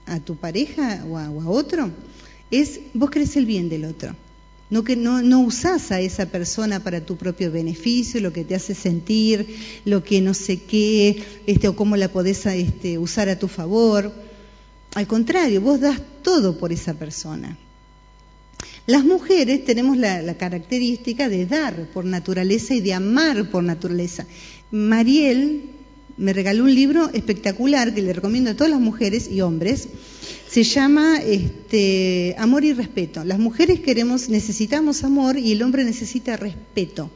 [0.07, 1.91] a tu pareja o a, otro,
[2.51, 4.17] es vos crees el bien del otro.
[4.71, 8.55] No que no, no usás a esa persona para tu propio beneficio, lo que te
[8.55, 9.47] hace sentir,
[9.85, 14.28] lo que no sé qué, este, o cómo la podés este, usar a tu favor.
[14.99, 17.57] Al contrario, vos das todo por esa persona.
[18.87, 24.27] Las mujeres tenemos la, la, característica de dar por naturaleza y de amar por naturaleza.
[24.73, 25.71] Mariel
[26.17, 29.87] me regaló un libro espectacular que le recomiendo a todas las mujeres y hombres.
[30.51, 33.23] Se llama este, Amor y Respeto.
[33.23, 37.09] Las mujeres queremos, necesitamos amor y el hombre necesita respeto.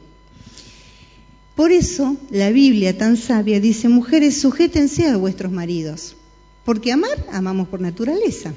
[1.57, 6.15] Por eso la Biblia tan sabia dice, mujeres, sujétense a vuestros maridos,
[6.65, 8.53] porque amar, amamos por naturaleza.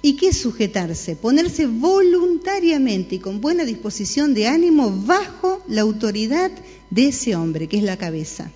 [0.00, 1.14] ¿Y qué es sujetarse?
[1.14, 6.50] Ponerse voluntariamente y con buena disposición de ánimo bajo la autoridad
[6.90, 8.50] de ese hombre, que es la cabeza.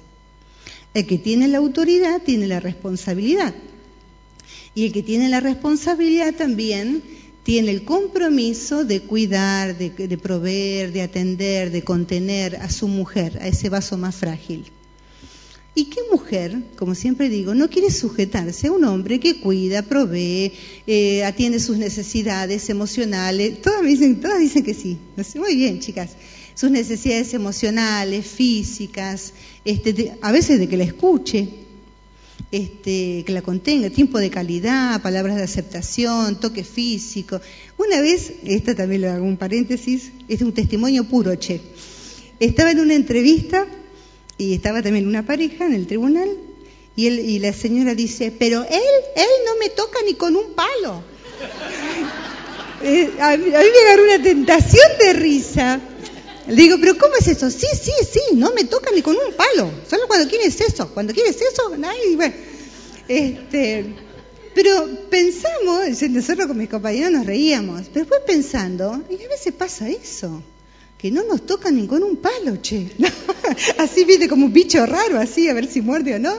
[0.93, 3.55] El que tiene la autoridad tiene la responsabilidad.
[4.75, 7.03] Y el que tiene la responsabilidad también
[7.45, 13.47] tiene el compromiso de cuidar, de, proveer, de atender, de contener a su mujer, a
[13.47, 14.65] ese vaso más frágil.
[15.77, 20.51] ¿Y qué mujer, como siempre digo, no quiere sujetarse a un hombre que cuida, provee,
[20.87, 23.61] eh, atiende sus necesidades emocionales?
[23.61, 24.99] Todas dicen, todas dicen que sí.
[25.37, 26.17] Muy bien, chicas
[26.57, 29.35] sus necesidades emocionales, físicas,
[29.67, 31.49] este, a veces de que la escuche,
[32.51, 37.43] este, que la contenga, tiempo de calidad, palabras de aceptación, toque físico.
[37.77, 41.61] Una vez, esta también lo hago un paréntesis, es un testimonio puro, che.
[42.41, 43.67] Estaba en una entrevista
[44.39, 46.29] y estaba también una pareja en el tribunal
[46.95, 48.83] y, él, y la señora dice, pero él,
[49.17, 51.03] él no me toca ni con un palo.
[52.83, 55.81] Eh, a, mí, me agarró una tentación de risa
[56.49, 57.51] le digo, pero ¿cómo es eso?
[57.51, 59.71] Sí, sí, sí, no me toca ni con un palo.
[59.89, 60.89] Solo cuando quieres eso.
[60.95, 62.35] Cuando quieres eso, nadie, bueno.
[63.09, 63.95] Este,
[64.55, 69.89] pero pensamos, nosotros con mis compañeros nos reíamos, pero después pensando, y a veces pasa
[69.89, 70.43] eso,
[70.99, 72.91] que no nos toca ni con un palo, che.
[73.79, 76.35] así viene como un bicho raro, así, a ver si muerde o no.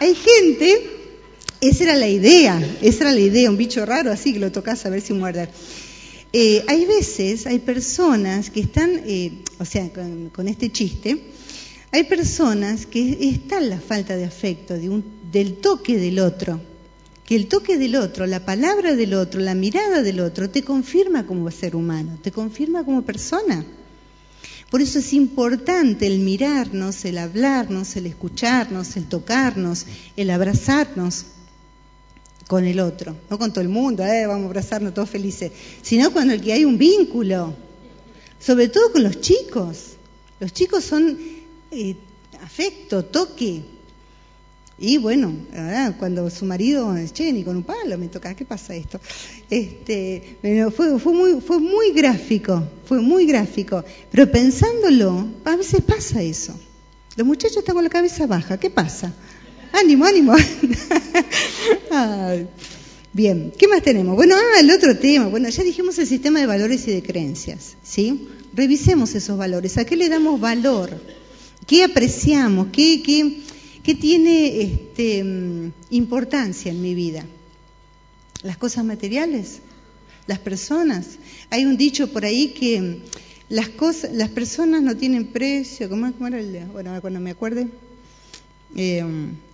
[0.00, 0.90] Hay gente,
[1.60, 4.84] esa era la idea, esa era la idea, un bicho raro así que lo tocas
[4.86, 5.48] a ver si muerde.
[6.32, 11.18] Eh, hay veces, hay personas que están, eh, o sea, con, este chiste,
[11.90, 16.60] hay personas que están la falta de afecto, del toque del otro,
[17.28, 21.26] que el toque del otro, la palabra del otro, la mirada del otro, te confirma
[21.26, 23.66] como ser humano, te confirma como persona.
[24.70, 29.84] Por eso es importante el mirarnos, el hablarnos, el escucharnos, el tocarnos,
[30.16, 31.26] el abrazarnos
[32.46, 35.52] con el otro, no con todo el mundo, eh, vamos a abrazarnos todos felices,
[35.82, 37.54] sino cuando el que hay un vínculo,
[38.40, 39.96] sobre todo con los chicos.
[40.40, 41.18] Los chicos son
[41.72, 41.94] eh,
[42.42, 43.76] afecto, toque.
[44.80, 45.34] Y bueno,
[45.98, 49.00] cuando su marido, che, ni con un palo me toca, ¿qué pasa esto?
[49.50, 50.38] Este,
[50.74, 53.84] fue, muy, fue muy gráfico, fue muy gráfico.
[54.10, 56.54] Pero pensándolo, a veces pasa eso.
[57.16, 59.12] Los muchachos están con la cabeza baja, ¿qué pasa?
[59.72, 60.36] Ánimo, ánimo.
[63.12, 64.14] bien, ¿qué más tenemos?
[64.14, 65.26] Bueno, ah, el otro tema.
[65.26, 68.28] Bueno, ya dijimos el sistema de valores y de creencias, ¿sí?
[68.54, 69.76] Revisemos esos valores.
[69.76, 71.02] ¿A qué le damos valor?
[71.66, 72.68] ¿Qué apreciamos?
[72.72, 73.42] ¿Qué, qué,
[73.88, 77.24] ¿Qué tiene este, mm, importancia en mi vida?
[78.42, 79.60] ¿Las cosas materiales?
[80.26, 81.16] ¿Las personas?
[81.48, 82.96] Hay un dicho por ahí que mm,
[83.48, 85.88] las, cosas, las personas no tienen precio.
[85.88, 86.66] ¿Cómo, era el?
[86.66, 87.66] Bueno, cuando me acuerde.
[88.76, 89.02] Eh,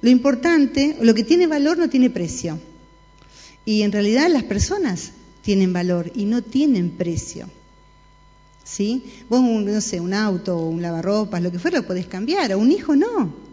[0.02, 2.58] lo importante, lo que tiene valor no tiene precio.
[3.64, 5.12] Y en realidad las personas
[5.42, 7.48] tienen valor y no tienen precio.
[8.64, 9.04] ¿Sí?
[9.28, 12.50] Vos, no sé, un auto un lavarropas, lo que fuera, lo podés cambiar.
[12.50, 13.43] A un hijo no.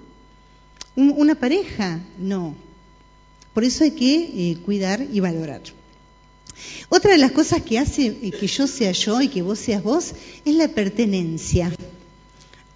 [0.95, 2.55] Una pareja, no.
[3.53, 5.61] Por eso hay que eh, cuidar y valorar.
[6.89, 9.83] Otra de las cosas que hace eh, que yo sea yo y que vos seas
[9.83, 10.13] vos
[10.45, 11.71] es la pertenencia.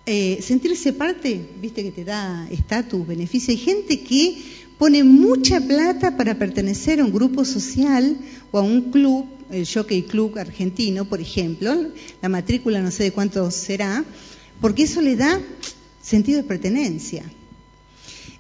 [0.06, 3.52] Eh, sentirse parte, viste que te da estatus, beneficio.
[3.52, 4.38] Hay gente que
[4.78, 8.18] pone mucha plata para pertenecer a un grupo social
[8.52, 11.88] o a un club, el Jockey Club argentino, por ejemplo.
[12.22, 14.06] La matrícula no sé de cuánto será,
[14.62, 15.42] porque eso le da
[16.02, 17.24] sentido de pertenencia.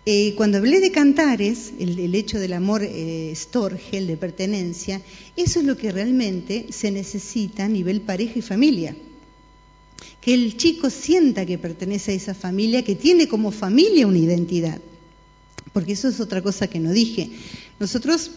[0.07, 5.01] Eh, cuando hablé de cantares, el, hecho del amor eh, storgel, de pertenencia,
[5.35, 8.95] eso es lo que realmente se necesita a nivel pareja y familia.
[10.21, 14.79] Que el chico sienta que pertenece a esa familia, que tiene como familia una identidad.
[15.73, 17.31] Porque eso es otra cosa que no dije.
[17.79, 18.29] Nosotros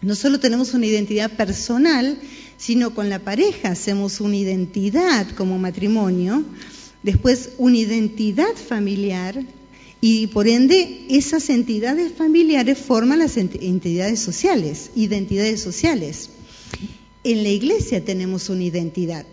[0.00, 2.18] no solo tenemos una identidad personal,
[2.56, 6.44] sino con la pareja hacemos una identidad como matrimonio,
[7.02, 9.44] después una identidad familiar
[10.06, 16.28] y por ende, esas entidades familiares forman las entidades sociales, identidades sociales.
[17.22, 19.24] En la iglesia tenemos una identidad,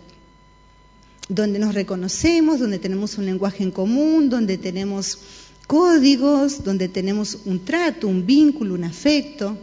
[1.28, 5.18] donde nos reconocemos, donde tenemos un lenguaje en común, donde tenemos
[5.66, 9.58] códigos, donde tenemos un trato, un vínculo, un afecto,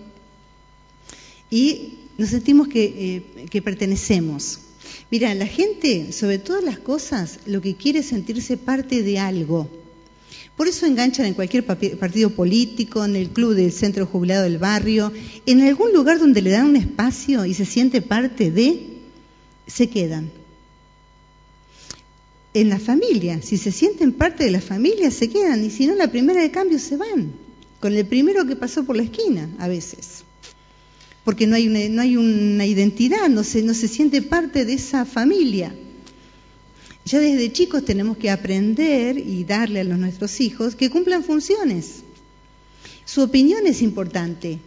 [1.50, 4.60] y nos sentimos que, eh, pertenecemos.
[5.10, 9.79] Mira, la gente, sobre todas las cosas, lo que quiere es sentirse parte de algo
[10.60, 15.10] por eso enganchan en cualquier partido político, en el club del centro jubilado del barrio,
[15.46, 18.98] en algún lugar donde le dan un espacio y se siente parte de,
[19.68, 20.30] se quedan.
[22.54, 25.96] En la familia, si se sienten parte de la familia, se quedan, y si no,
[25.96, 27.32] la primera de cambio se van,
[27.80, 30.26] con el primero que pasó por la esquina, a veces.
[31.24, 34.74] Porque no hay una, no hay una identidad, no se, no se siente parte de
[34.74, 35.74] esa familia.
[37.10, 42.04] Ya desde chicos tenemos que aprender y darle a los nuestros hijos que cumplan funciones.
[43.04, 44.60] Su opinión es importante.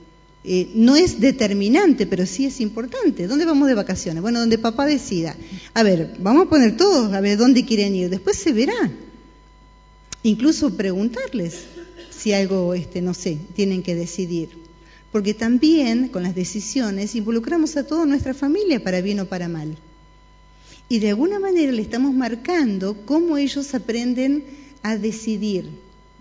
[0.42, 3.28] Eh, no es determinante, pero sí es importante.
[3.28, 4.22] ¿Dónde vamos de vacaciones?
[4.22, 5.36] Bueno, donde papá decida.
[5.72, 8.10] A ver, vamos a poner todos a ver dónde quieren ir.
[8.10, 8.90] Después se verá.
[10.24, 11.60] Incluso preguntarles
[12.10, 14.48] si algo, este, no sé, tienen que decidir.
[15.12, 19.76] Porque también con las decisiones involucramos a toda nuestra familia para bien o para mal
[20.88, 24.44] y de alguna manera le estamos marcando cómo ellos aprenden
[24.82, 25.70] a decidir,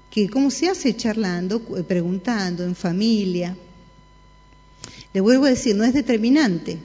[0.09, 3.57] que cómo se hace charlando, preguntando en familia.
[5.13, 6.77] Le vuelvo a decir, no es determinante,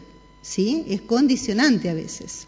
[0.43, 0.85] ¿sí?
[0.89, 2.47] Es condicionante a veces.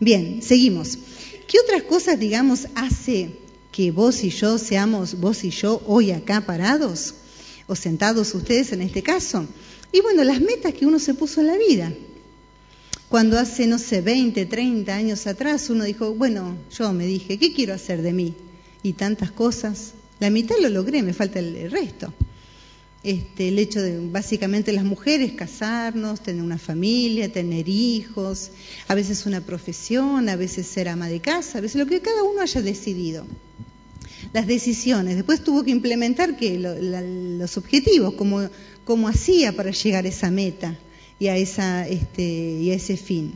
[0.00, 0.98] Bien, seguimos.
[1.46, 3.38] ¿Qué otras cosas, digamos, hace
[3.70, 7.14] que vos y yo seamos, vos y yo, hoy acá parados?
[7.66, 9.46] O sentados ustedes en este caso.
[9.92, 11.92] Y bueno, las metas que uno se puso en la vida.
[13.12, 17.52] Cuando hace, no sé, 20, 30 años atrás uno dijo, bueno, yo me dije, ¿qué
[17.52, 18.34] quiero hacer de mí?
[18.82, 19.92] Y tantas cosas.
[20.18, 22.14] La mitad lo logré, me falta el, resto.
[23.02, 28.50] Este, el hecho de básicamente las mujeres casarnos, tener una familia, tener hijos,
[28.88, 32.22] a veces una profesión, a veces ser ama de casa, a veces lo que cada
[32.22, 33.26] uno haya decidido.
[34.32, 35.16] Las decisiones.
[35.16, 38.48] Después tuvo que implementar que los objetivos, cómo,
[38.86, 40.78] cómo hacía para llegar a esa meta
[41.22, 43.34] y a, esa, este, y a ese fin.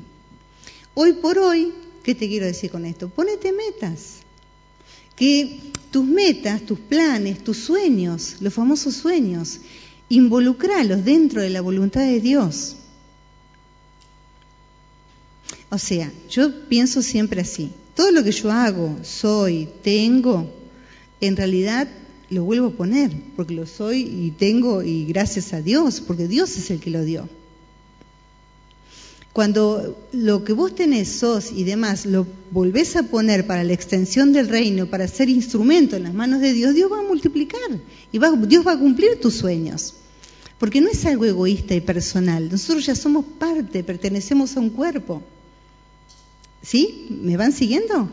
[0.95, 1.72] Hoy por hoy,
[2.03, 3.09] ¿qué te quiero decir con esto?
[3.09, 4.16] Ponete metas.
[5.14, 5.61] Que
[5.93, 9.61] tus metas, tus planes, tus sueños, los famosos sueños,
[10.09, 12.74] involucralos dentro de la voluntad de Dios.
[15.70, 17.70] O sea, yo pienso siempre así.
[17.95, 20.53] Todo lo que yo hago, soy, tengo,
[21.20, 21.87] en realidad
[22.30, 26.57] lo vuelvo a poner, porque lo soy y tengo y gracias a Dios, porque Dios
[26.57, 27.28] es el que lo dio.
[29.37, 34.32] Cuando lo que vos tenés, sos y demás, lo volvés a poner para la extensión
[34.32, 37.61] del reino, para ser instrumento en las manos de Dios, Dios va a multiplicar
[38.11, 39.93] y Dios va a cumplir tus sueños.
[40.59, 42.49] Porque no es algo egoísta y personal.
[42.51, 45.22] Nosotros ya somos parte, pertenecemos a un cuerpo.
[46.62, 47.07] ¿Sí?
[47.11, 48.09] ¿Me van siguiendo?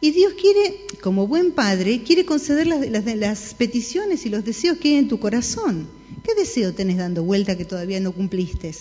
[0.00, 4.78] Y Dios quiere, como buen padre, quiere conceder las, las, las, peticiones y los deseos
[4.78, 5.86] que hay en tu corazón.
[6.24, 8.74] ¿Qué deseo tenés dando vuelta que todavía no cumpliste?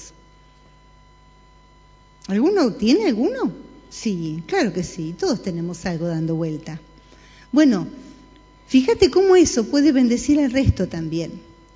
[2.28, 3.52] ¿Alguno tiene alguno?
[3.90, 6.80] Sí, claro que sí, todos tenemos algo dando vuelta.
[7.52, 7.88] Bueno,
[8.68, 11.32] fíjate cómo eso puede bendecir al resto también.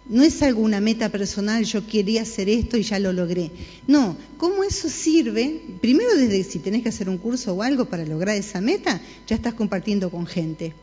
[0.10, 3.52] No es alguna meta personal, yo quería hacer esto y ya lo logré.
[3.88, 8.06] No, cómo eso sirve, primero desde si tenés que hacer un curso o algo para
[8.06, 10.74] lograr esa meta, ya estás compartiendo con gente.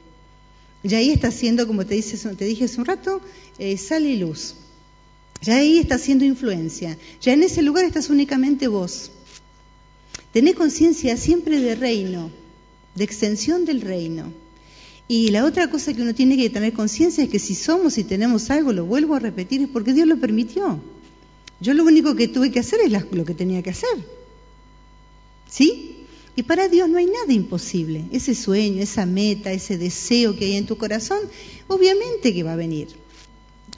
[0.83, 3.23] Ya ahí está haciendo, como te, te dije hace un rato,
[3.59, 4.57] eh, sal y luz.
[5.41, 6.99] Ya ahí está haciendo influencia.
[7.23, 9.11] Ya en ese lugar estás únicamente vos.
[10.35, 12.29] Tener conciencia siempre de reino,
[12.97, 14.33] de extensión del reino.
[15.07, 18.03] Y la otra cosa que uno tiene que tener conciencia es que si somos y
[18.03, 20.81] tenemos algo, lo vuelvo a repetir, es porque Dios lo permitió.
[21.61, 23.97] Yo lo único que tuve que hacer es lo que tenía que hacer.
[25.49, 25.99] ¿Sí?
[26.35, 28.07] Y para Dios no hay nada imposible.
[28.11, 31.21] Ese sueño, esa meta, ese deseo que hay en tu corazón,
[31.69, 32.89] obviamente que va a venir.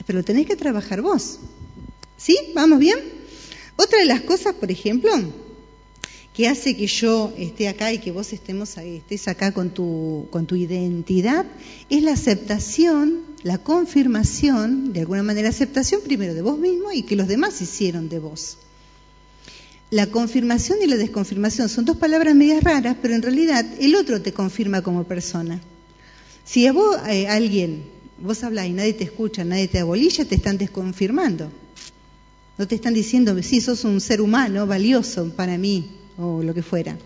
[0.07, 1.37] Pero lo tenés que trabajar vos.
[2.17, 2.35] ¿Sí?
[2.55, 2.97] ¿Vamos bien?
[3.75, 5.11] Otra de las cosas, por ejemplo,
[6.37, 10.45] que hace que yo esté acá y que vos estemos, estés acá con tu, con
[10.45, 11.47] tu identidad,
[11.89, 17.15] es la aceptación, la confirmación, de alguna manera aceptación primero de vos mismo y que
[17.15, 18.59] los demás hicieron de vos.
[19.89, 24.21] La confirmación y la desconfirmación son dos palabras medias raras, pero en realidad el otro
[24.21, 25.59] te confirma como persona.
[26.45, 27.81] Si a vos, eh, alguien,
[28.19, 31.51] vos hablas y nadie te escucha, nadie te abolilla, te están desconfirmando.
[32.59, 36.63] No te están diciendo, sí, sos un ser humano valioso para mí, o lo que
[36.63, 36.97] fuera.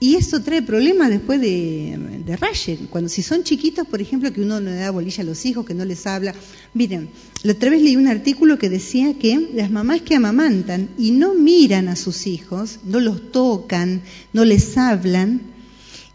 [0.00, 4.60] Y eso trae problemas después de, de Cuando si son chiquitos, por ejemplo, que uno
[4.60, 6.34] no le da bolilla a los hijos, que no les habla.
[6.74, 7.08] Miren,
[7.44, 11.34] la otra vez leí un artículo que decía que las mamás que amamantan y no
[11.34, 15.40] miran a sus hijos, no los tocan, no les hablan,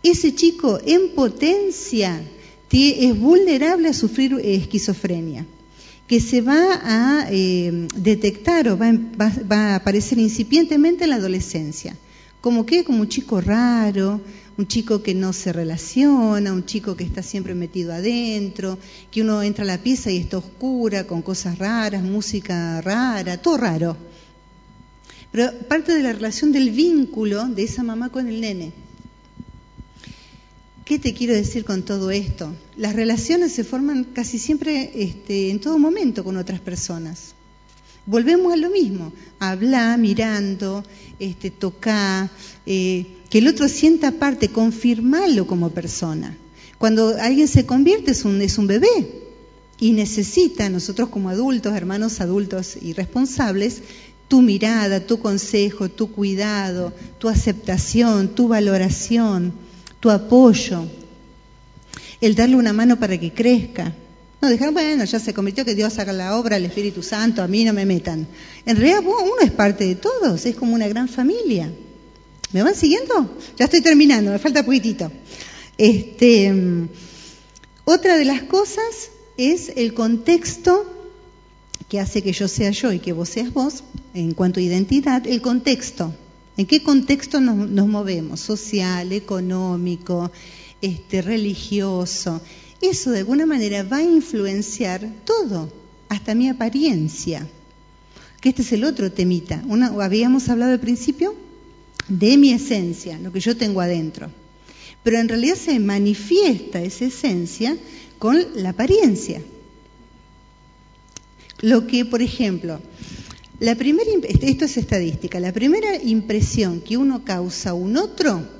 [0.03, 2.21] ese chico en potencia
[2.71, 5.45] es vulnerable a sufrir esquizofrenia
[6.07, 11.97] que se va a eh, detectar o va, va a aparecer incipientemente en la adolescencia.
[12.48, 12.86] ¿Como qué?
[12.86, 14.22] Como un chico raro,
[14.58, 18.80] un chico que no se relaciona, un chico que está siempre metido adentro,
[19.12, 23.58] que uno entra a la pieza y está oscura, con cosas raras, música rara, todo
[23.58, 23.98] raro.
[25.30, 28.72] Pero parte de la relación del vínculo de esa mamá con el nene.
[30.86, 32.56] ¿Qué te quiero decir con todo esto?
[32.78, 37.36] Las relaciones se forman casi siempre este, en todo momento con otras personas.
[38.08, 40.84] Volvemos a lo mismo, hablar mirando,
[41.20, 42.30] este, tocar,
[42.66, 46.38] eh, que el otro sienta parte, confirmarlo como persona.
[46.78, 49.26] Cuando alguien se convierte es un, es un bebé
[49.78, 53.82] y necesita, nosotros como adultos, hermanos adultos y responsables,
[54.30, 59.51] tu mirada, tu consejo, tu cuidado, tu aceptación, tu valoración,
[59.99, 60.86] tu apoyo,
[62.22, 63.93] el darle una mano para que crezca,
[64.40, 67.48] no, dejar, bueno, ya se convirtió que Dios haga la obra, el Espíritu Santo, a
[67.48, 68.28] mí no me metan.
[68.66, 71.72] En realidad uno es parte de todos, es como una gran familia.
[72.54, 73.38] ¿Me van siguiendo?
[73.58, 75.12] Ya estoy terminando, me falta poquitito.
[75.78, 76.54] Este,
[77.84, 80.94] otra de las cosas es el contexto
[81.90, 83.84] que hace que yo sea yo y que vos seas vos,
[84.14, 86.14] en cuanto a identidad, el contexto.
[86.58, 88.40] ¿En qué contexto nos, nos movemos?
[88.40, 90.32] Social, económico,
[90.82, 92.40] este, religioso
[92.82, 95.71] eso de alguna manera va a influenciar todo,
[96.09, 97.47] hasta mi apariencia.
[98.41, 99.63] Que este es el otro temita.
[99.99, 101.36] Habíamos hablado al principio
[102.07, 104.30] de mi esencia, lo que yo tengo adentro.
[105.03, 107.78] Pero en realidad se manifiesta esa esencia
[108.19, 109.41] con la apariencia.
[111.61, 112.80] Lo que, por ejemplo,
[113.59, 118.57] la primera, esto es estadística, la primera impresión que uno causa a un otro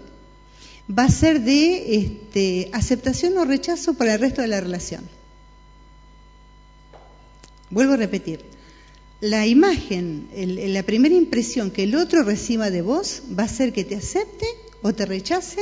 [0.90, 5.02] va a ser de este, aceptación o rechazo para el resto de la relación.
[7.70, 8.46] Vuelvo a repetir,
[9.20, 13.84] la imagen, la primera impresión que el otro reciba de vos va a ser que
[13.84, 14.46] te acepte
[14.82, 15.62] o te rechace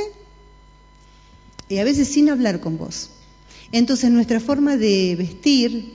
[1.68, 3.10] y a veces sin hablar con vos.
[3.72, 5.94] Entonces nuestra forma de vestir,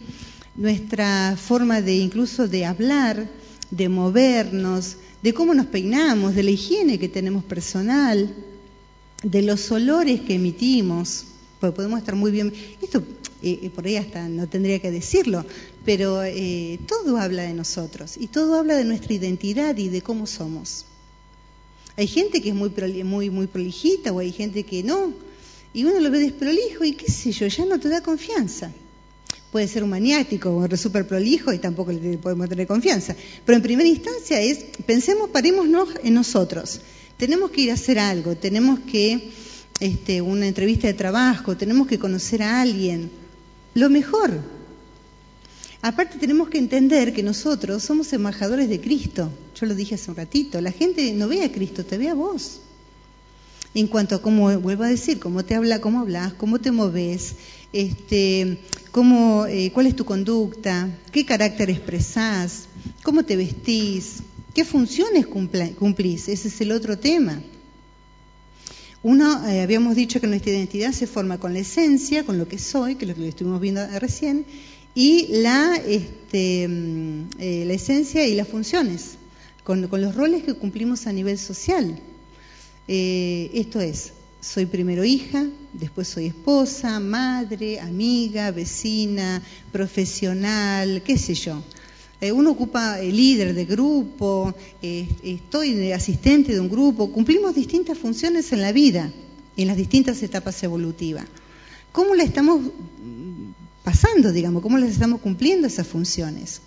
[0.56, 3.30] nuestra forma de incluso de hablar,
[3.70, 8.36] de movernos, de cómo nos peinamos, de la higiene que tenemos personal,
[9.24, 11.26] de los olores que emitimos,
[11.60, 13.04] pues podemos estar muy bien, esto
[13.44, 15.46] eh, eh, por ahí hasta no tendría que decirlo,
[15.86, 20.28] pero eh, todo habla de nosotros y todo habla de nuestra identidad y de cómo
[20.28, 20.86] somos.
[21.98, 22.72] Hay gente que es muy,
[23.04, 25.14] muy, muy prolijita o hay gente que no.
[25.74, 28.72] Y uno lo ve desprolijo y qué sé yo, ya no te da confianza.
[29.52, 33.16] Puede ser un maniático o súper prolijo y tampoco le podemos tener confianza.
[33.46, 36.82] Pero en primera instancia es, pensemos, parémonos en nosotros.
[37.22, 39.30] Tenemos que ir a hacer algo, tenemos que,
[39.80, 43.12] este, una entrevista de trabajo, tenemos que conocer a alguien.
[43.76, 44.42] Lo mejor,
[45.84, 49.32] Aparte tenemos que entender que nosotros somos embajadores de Cristo.
[49.60, 50.62] Yo lo dije hace un ratito.
[50.62, 52.62] La gente no ve a Cristo, te ve a vos.
[53.74, 57.36] En cuanto a cómo, vuelvo a decir, cómo te habla, cómo hablas, cómo te moves,
[57.74, 58.60] este,
[58.92, 62.66] cómo, eh, cuál es tu conducta, qué carácter expresás,
[63.04, 64.22] cómo te vestís,
[64.54, 66.28] qué funciones cumplís.
[66.28, 67.42] Ese es el otro tema.
[69.04, 72.60] Uno, eh, habíamos dicho que nuestra identidad se forma con la esencia, con lo que
[72.60, 74.46] soy, que es lo que estuvimos viendo recién,
[74.94, 79.18] y la, este, mm, eh, la esencia y las funciones,
[79.64, 82.00] con, los roles que cumplimos a nivel social.
[82.88, 89.42] Eh, esto es, soy primero hija, después soy esposa, madre, amiga, vecina,
[89.72, 91.64] profesional, qué sé yo.
[92.22, 98.54] Eh, uno ocupa el líder de grupo, estoy asistente de un grupo, cumplimos distintas funciones
[98.54, 99.12] en la vida,
[99.58, 101.26] en las distintas etapas evolutivas.
[101.92, 102.62] ¿Cómo la estamos
[103.84, 106.62] pasando, digamos, cómo les estamos cumpliendo esas funciones.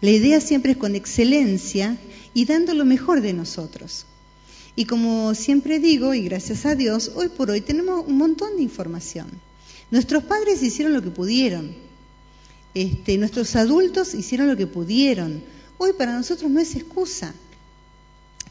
[0.00, 1.96] La idea siempre es con excelencia
[2.32, 4.06] y dando lo mejor de nosotros.
[4.76, 8.62] Y como siempre digo, y gracias a Dios, hoy por hoy tenemos un montón de
[8.62, 9.28] información.
[9.90, 11.74] Nuestros padres hicieron lo que pudieron.
[12.74, 15.42] Este, nuestros adultos hicieron lo que pudieron.
[15.78, 17.32] Hoy para nosotros no es excusa.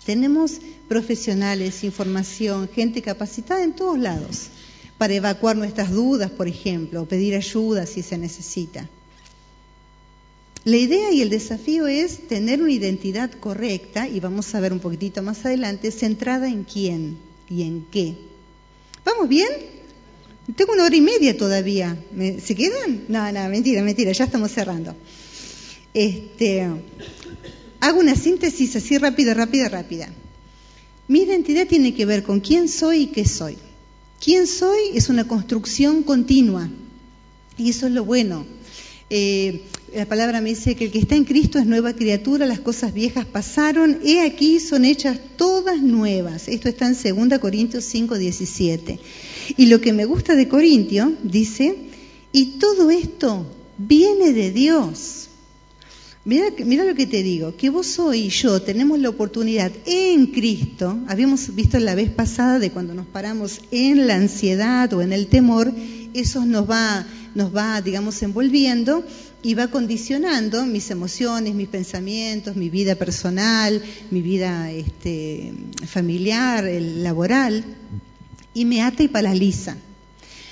[0.05, 4.47] Tenemos profesionales, información, gente capacitada en todos lados
[4.97, 8.87] para evacuar nuestras dudas, por ejemplo, o pedir ayuda si se necesita.
[10.65, 14.79] La idea y el desafío es tener una identidad correcta, y vamos a ver un
[14.79, 17.17] poquitito más adelante, centrada en quién
[17.49, 18.15] y en qué.
[19.03, 19.72] ¿Vamos bien?
[20.55, 21.97] Tengo una hora y media todavía.
[22.43, 23.05] ¿Se quedan?
[23.07, 24.93] No, no, mentira, mentira, ya estamos cerrando.
[25.93, 26.67] Este,
[27.79, 30.09] hago una síntesis así rápida, rápida, rápida.
[31.07, 33.57] Mi identidad tiene que ver con quién soy y qué soy.
[34.19, 34.79] ¿Quién soy?
[34.93, 36.69] Es una construcción continua.
[37.57, 38.45] Y eso es lo bueno.
[39.09, 39.63] Eh,
[39.93, 42.93] la palabra me dice que el que está en Cristo es nueva criatura, las cosas
[42.93, 46.47] viejas pasaron, he aquí son hechas todas nuevas.
[46.47, 48.99] Esto está en 2 Corintios 5, 17.
[49.57, 51.75] Y lo que me gusta de Corintio, dice,
[52.31, 53.45] y todo esto
[53.77, 55.29] viene de Dios.
[56.25, 56.45] Mira,
[56.85, 61.53] lo que te digo, que vos hoy y yo tenemos la oportunidad en Cristo, habíamos
[61.53, 65.73] visto la vez pasada de cuando nos paramos en la ansiedad o en el temor,
[66.13, 69.03] eso nos va, nos va, digamos, envolviendo
[69.41, 75.51] y va condicionando mis emociones, mis pensamientos, mi vida personal, mi vida este,
[75.85, 77.65] familiar, laboral,
[78.53, 79.77] y me ata y paraliza.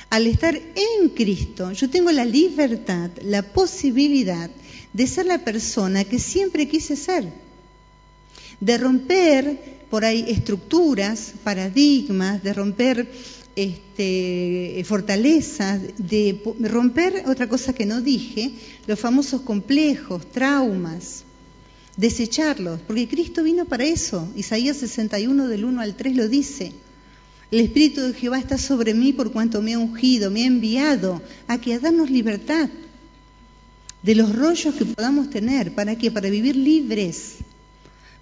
[0.10, 4.50] Al estar en Cristo, yo tengo la libertad, la posibilidad
[4.94, 7.32] de ser la persona que siempre quise ser,
[8.60, 13.08] de romper por ahí estructuras, paradigmas, de romper
[13.56, 18.52] este, fortalezas, de romper otra cosa que no dije,
[18.88, 21.24] los famosos complejos, traumas,
[21.98, 24.28] desecharlos, porque Cristo vino para eso.
[24.36, 26.74] Isaías 61 del 1 al 3 lo dice.
[27.52, 31.22] El Espíritu de Jehová está sobre mí por cuanto me ha ungido, me ha enviado
[31.48, 32.70] a que a darnos libertad
[34.02, 35.76] de los rollos que podamos tener.
[35.76, 36.12] ¿Para qué?
[36.12, 37.36] Para vivir libres,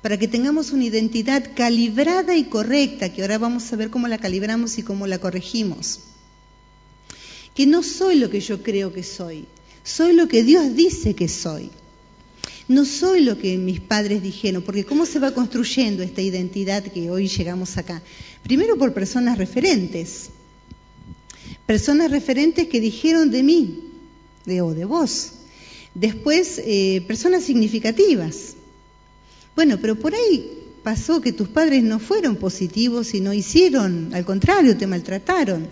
[0.02, 4.18] para que tengamos una identidad calibrada y correcta, que ahora vamos a ver cómo la
[4.18, 6.00] calibramos y cómo la corregimos.
[7.54, 9.46] Que no soy lo que yo creo que soy,
[9.84, 11.70] soy lo que Dios dice que soy.
[12.70, 17.10] No soy lo que mis padres dijeron, porque ¿cómo se va construyendo esta identidad que
[17.10, 18.02] hoy llegamos acá?
[18.44, 20.30] Primero por personas referentes,
[21.66, 23.84] personas referentes que dijeron de mí,
[24.46, 25.34] de o de vos,
[25.94, 28.56] Después, eh, personas significativas.
[29.56, 30.50] Bueno, pero por ahí
[30.84, 35.68] pasó que tus padres no fueron positivos y no hicieron, al contrario, te maltrataron.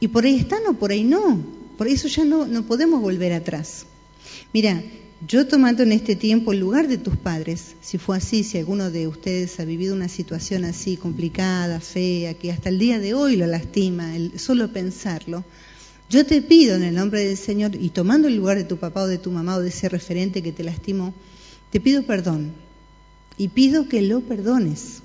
[0.00, 1.44] Y por ahí están o por ahí no.
[1.76, 3.84] Por eso ya no, no podemos volver atrás.
[4.52, 4.82] Mira,
[5.24, 8.90] yo tomando en este tiempo el lugar de tus padres, si fue así, si alguno
[8.90, 13.36] de ustedes ha vivido una situación así complicada, fea, que hasta el día de hoy
[13.36, 15.44] lo lastima, el solo pensarlo,
[16.10, 19.02] yo te pido en el nombre del Señor y tomando el lugar de tu papá
[19.02, 21.14] o de tu mamá o de ese referente que te lastimó,
[21.70, 22.52] te pido perdón
[23.38, 25.02] y pido que lo perdones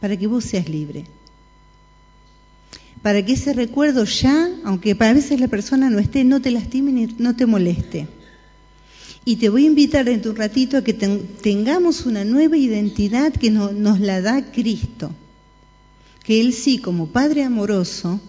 [0.00, 1.04] para que vos seas libre.
[3.02, 6.90] Para que ese recuerdo ya, aunque para veces la persona no esté, no te lastime
[6.90, 8.08] ni no te moleste.
[9.24, 13.32] Y te voy a invitar dentro de un ratito a que tengamos una nueva identidad
[13.32, 15.10] que nos la da Cristo.
[16.24, 18.20] Que Él sí, como Padre amoroso,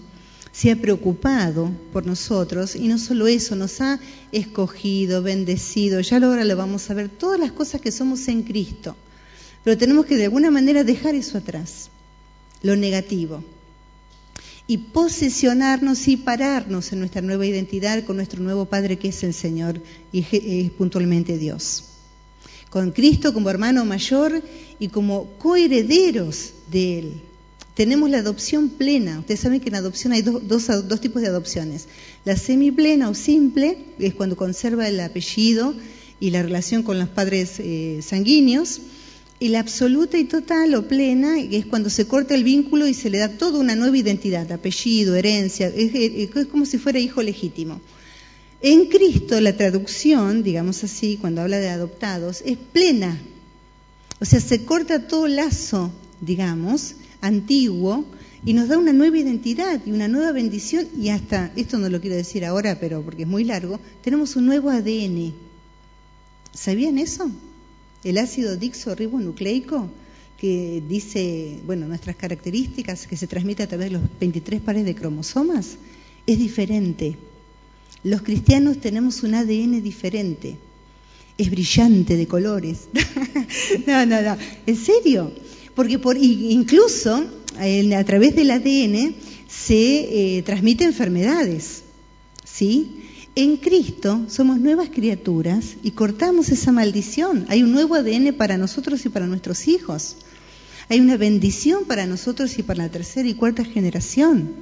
[0.51, 3.99] se ha preocupado por nosotros y no solo eso, nos ha
[4.31, 8.95] escogido, bendecido, ya ahora lo vamos a ver, todas las cosas que somos en Cristo.
[9.63, 11.89] Pero tenemos que de alguna manera dejar eso atrás,
[12.63, 13.43] lo negativo,
[14.71, 19.33] y posesionarnos y pararnos en nuestra nueva identidad con nuestro nuevo Padre que es el
[19.33, 19.81] Señor
[20.13, 21.83] y puntualmente Dios.
[22.69, 24.41] Con Cristo como hermano mayor
[24.79, 27.21] y como coherederos de Él.
[27.73, 29.19] Tenemos la adopción plena.
[29.19, 31.89] Ustedes saben que en adopción hay dos, dos, tipos de adopciones.
[32.23, 35.75] La semiplena o simple, es cuando conserva el apellido
[36.21, 38.79] y la relación con los padres eh, sanguíneos.
[39.41, 43.09] Y la absoluta y total o plena es cuando se corta el vínculo y se
[43.09, 47.81] le da toda una nueva identidad, apellido, herencia, es, como si fuera hijo legítimo.
[48.61, 53.19] En Cristo la traducción, digamos así, cuando habla de adoptados, es plena.
[54.19, 55.91] O sea, se corta todo lazo,
[56.21, 58.05] digamos, antiguo
[58.45, 61.99] y nos da una nueva identidad y una nueva bendición y hasta, esto no lo
[61.99, 65.33] quiero decir ahora, pero porque es muy largo, tenemos un nuevo ADN.
[66.53, 67.31] ¿Sabían eso?
[68.03, 69.89] El ácido dixorribonucleico,
[70.37, 74.95] que dice, bueno, nuestras características, que se transmite a través de los 23 pares de
[74.95, 75.77] cromosomas,
[76.25, 77.15] es diferente.
[78.03, 80.57] Los cristianos tenemos un ADN diferente.
[81.37, 82.87] Es brillante de colores.
[83.87, 84.37] no, no, no.
[84.65, 85.31] ¿En serio?
[85.75, 87.23] Porque por, incluso
[87.57, 89.15] a través del ADN
[89.47, 91.83] se eh, transmiten enfermedades.
[92.43, 93.00] ¿Sí?
[93.33, 97.45] En Cristo somos nuevas criaturas y cortamos esa maldición.
[97.47, 100.17] Hay un nuevo ADN para nosotros y para nuestros hijos.
[100.89, 104.53] Hay una bendición para nosotros y para la tercera y cuarta generación.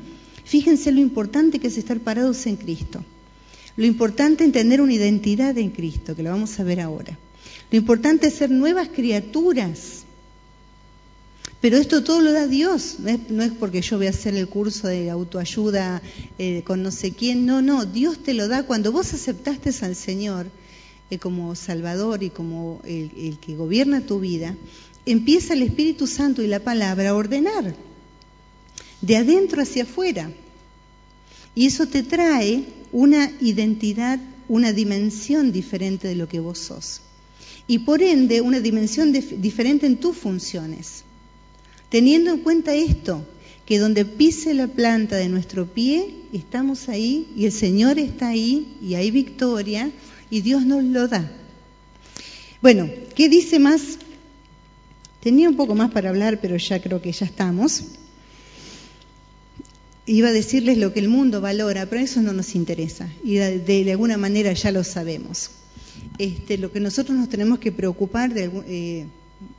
[0.46, 3.04] Fíjense lo importante que es estar parados en Cristo.
[3.76, 7.18] Lo importante es tener una identidad en Cristo, que lo vamos a ver ahora.
[7.72, 9.99] Lo importante es ser nuevas criaturas
[11.62, 12.98] pero esto todo lo da Dios,
[13.30, 16.02] no es, porque yo voy a hacer el curso de autoayuda
[16.38, 19.96] eh, con no sé quién, no, no, Dios te lo da cuando vos aceptaste al
[19.96, 20.48] Señor
[21.10, 24.56] eh, como Salvador y como el, el que gobierna tu vida,
[25.06, 27.76] empieza el Espíritu Santo y la palabra a ordenar,
[29.02, 30.32] de adentro hacia afuera.
[31.56, 32.64] Y eso te trae
[32.94, 37.02] una identidad, una dimensión diferente de lo que vos sos.
[37.68, 41.04] Y por ende, una dimensión diferente en tus funciones.
[41.90, 43.26] Teniendo en cuenta esto,
[43.66, 48.78] que donde pise la planta de nuestro pie, estamos ahí y el Señor está ahí
[48.82, 49.92] y hay victoria
[50.30, 51.32] y Dios nos lo da.
[52.62, 54.00] Bueno, ¿qué dice más?
[55.22, 57.84] Tenía un poco más para hablar, pero ya creo que ya estamos.
[60.06, 63.92] Iba a decirles lo que el mundo valora, pero eso no nos interesa y de,
[63.92, 65.52] alguna manera ya lo sabemos.
[66.18, 69.06] Este, lo que nosotros nos tenemos que preocupar eh,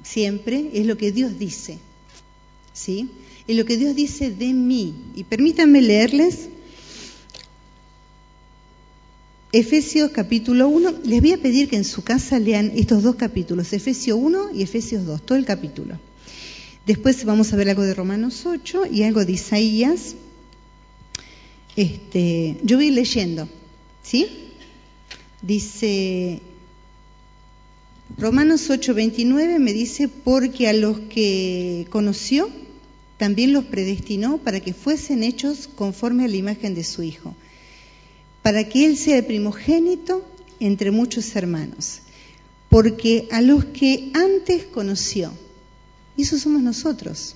[0.03, 1.79] siempre es lo que Dios dice.
[2.81, 3.11] ¿Sí?
[3.47, 4.95] En lo que Dios dice de mí.
[5.15, 6.49] Y permítanme leerles
[9.53, 11.01] Efesios capítulo 1.
[11.05, 14.63] Les voy a pedir que en su casa lean estos dos capítulos, Efesios 1 y
[14.63, 15.99] Efesios 2, todo el capítulo.
[16.87, 20.15] Después vamos a ver algo de Romanos 8 y algo de Isaías.
[21.77, 23.49] Este, yo voy leyendo,
[24.03, 24.27] ¿sí?
[25.43, 26.41] Dice
[28.19, 32.51] Romanos 8:29 me dice, porque a los que conoció,
[33.21, 37.35] también los predestinó para que fuesen hechos conforme a la imagen de su Hijo,
[38.41, 40.25] para que Él sea el primogénito
[40.59, 41.99] entre muchos hermanos,
[42.71, 45.35] porque a los que antes conoció,
[46.17, 47.35] y eso somos nosotros,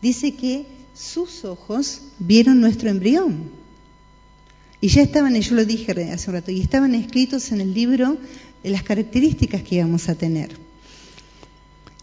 [0.00, 3.50] dice que sus ojos vieron nuestro embrión.
[4.80, 8.18] Y ya estaban, yo lo dije hace un rato, y estaban escritos en el libro
[8.62, 10.67] las características que íbamos a tener.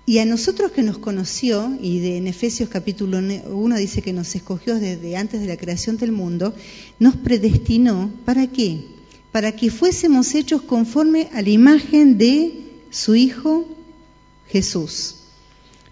[0.07, 4.35] Y a nosotros que nos conoció, y de, en Efesios capítulo 1 dice que nos
[4.35, 6.53] escogió desde antes de la creación del mundo,
[6.99, 8.85] nos predestinó, ¿para qué?
[9.31, 13.65] Para que fuésemos hechos conforme a la imagen de su Hijo
[14.47, 15.15] Jesús.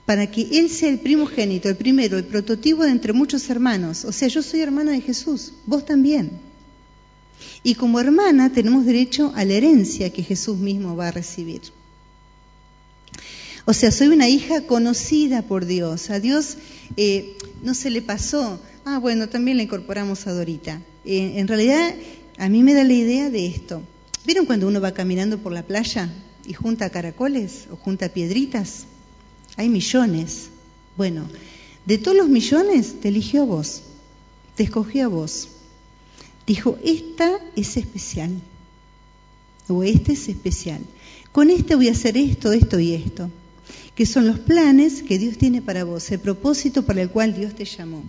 [0.06, 4.06] Para que Él sea el primogénito, el primero, el prototipo de entre muchos hermanos.
[4.06, 6.34] O sea, yo soy hermana de Jesús, vos también.
[7.64, 11.62] Y como hermana tenemos derecho a la herencia que Jesús mismo va a recibir.
[13.66, 16.10] O sea, soy una hija conocida por Dios.
[16.10, 16.58] A Dios
[16.98, 20.82] eh, no se le pasó, ah, bueno, también la incorporamos a Dorita.
[21.06, 21.96] Eh, en realidad,
[22.38, 23.82] a mí me da la idea de esto.
[24.26, 26.12] ¿Vieron cuando uno va caminando por la playa
[26.46, 28.86] y junta caracoles o junta piedritas?
[29.56, 30.50] Hay millones.
[30.98, 31.28] Bueno,
[31.86, 33.82] de todos los millones te eligió a vos,
[34.56, 35.50] te escogió a vos.
[36.46, 38.32] Dijo, esta es especial.
[39.70, 40.82] o este es especial.
[41.32, 43.30] Con este voy a hacer esto, esto y esto,
[43.96, 47.54] que son los planes que Dios tiene para vos, el propósito para el cual Dios
[47.54, 48.04] te llamó.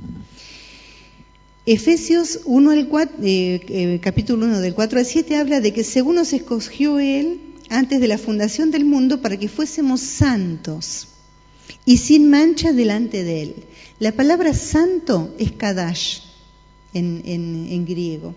[1.67, 5.85] Efesios 1 al 4, eh, eh, capítulo 1 del 4 al 7 habla de que
[5.85, 7.41] según nos escogió Él
[7.71, 11.09] antes de la fundación del mundo para que fuésemos santos
[11.87, 13.55] y sin mancha delante de Él.
[13.99, 16.21] La palabra santo es kadash
[16.93, 18.35] en griego,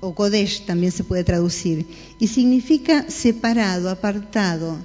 [0.00, 1.86] o kodesh también se puede traducir,
[2.18, 4.78] y significa separado, apartado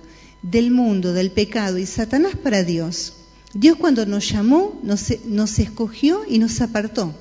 [0.44, 3.14] del mundo, del pecado y Satanás para Dios.
[3.53, 7.15] Dios cuando nos llamó, nos, escogió y nos apartó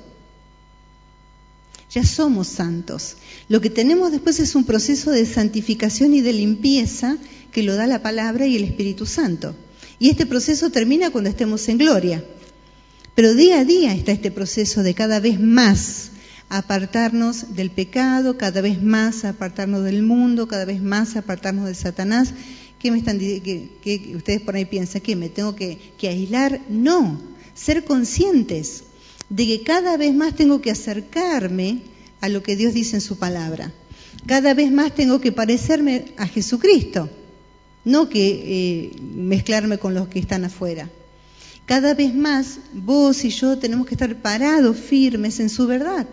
[1.93, 3.17] ya somos santos.
[3.49, 7.17] Lo que tenemos después es un proceso de santificación y de limpieza
[7.51, 9.55] que lo da la palabra y el Espíritu Santo.
[9.99, 12.25] Y este proceso termina cuando estemos en gloria.
[13.13, 16.09] Pero día a día está este proceso de cada vez más
[16.49, 22.33] apartarnos del pecado, cada vez más apartarnos del mundo, cada vez más apartarnos de Satanás.
[22.83, 26.59] ¿Qué me están que, ustedes por ahí piensan que me tengo que, que aislar?
[26.67, 27.17] No,
[27.53, 28.83] ser conscientes
[29.29, 31.79] de que cada vez más tengo que acercarme
[32.19, 33.71] a lo que Dios dice en su palabra.
[34.25, 37.09] Cada vez más tengo que parecerme a Jesucristo,
[37.85, 40.89] no que eh, mezclarme con los que están afuera.
[41.65, 46.05] Cada vez más vos y yo tenemos que estar parados, firmes en su verdad.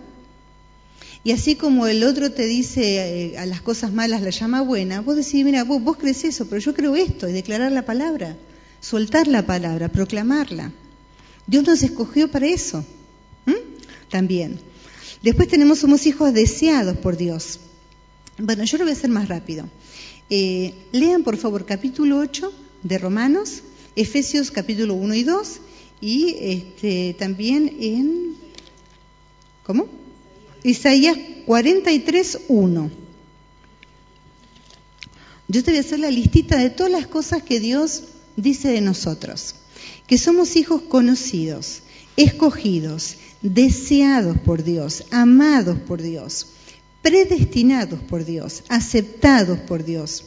[1.23, 5.01] Y así como el otro te dice eh, a las cosas malas la llama buena,
[5.03, 8.37] vos decís, mira, vos, vos crees eso, pero yo creo esto, y declarar la palabra,
[8.81, 10.73] soltar la palabra, proclamarla.
[11.47, 12.85] Dios nos escogió para eso
[14.11, 14.59] también.
[15.23, 17.61] Después tenemos, somos hijos deseados por Dios.
[18.39, 19.69] Bueno, yo lo voy a hacer más rápido.
[20.29, 22.53] Eh, lean por favor capítulo 8
[22.83, 23.63] de Romanos,
[23.97, 25.61] Efesios capítulo 1 y 2
[26.01, 28.35] y este, también en...
[29.63, 29.89] ¿Cómo?
[30.63, 31.17] Isaías
[31.47, 32.91] 43, 1.
[35.49, 38.05] Yo te voy a hacer la listita de todas las cosas que Dios
[38.37, 39.55] dice de nosotros.
[40.07, 41.83] Que somos hijos conocidos,
[42.17, 46.49] escogidos, deseados por Dios, amados por Dios,
[47.03, 50.25] predestinados por Dios, aceptados por Dios,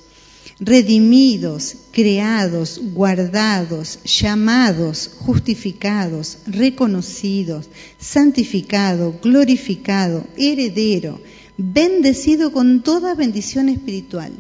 [0.60, 11.20] redimidos, creados, guardados, llamados, justificados, reconocidos, santificado, glorificado, heredero,
[11.58, 14.34] bendecido con toda bendición espiritual.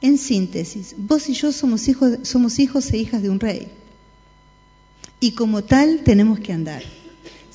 [0.00, 3.68] En síntesis, vos y yo somos hijos, somos hijos e hijas de un rey.
[5.20, 6.82] Y como tal tenemos que andar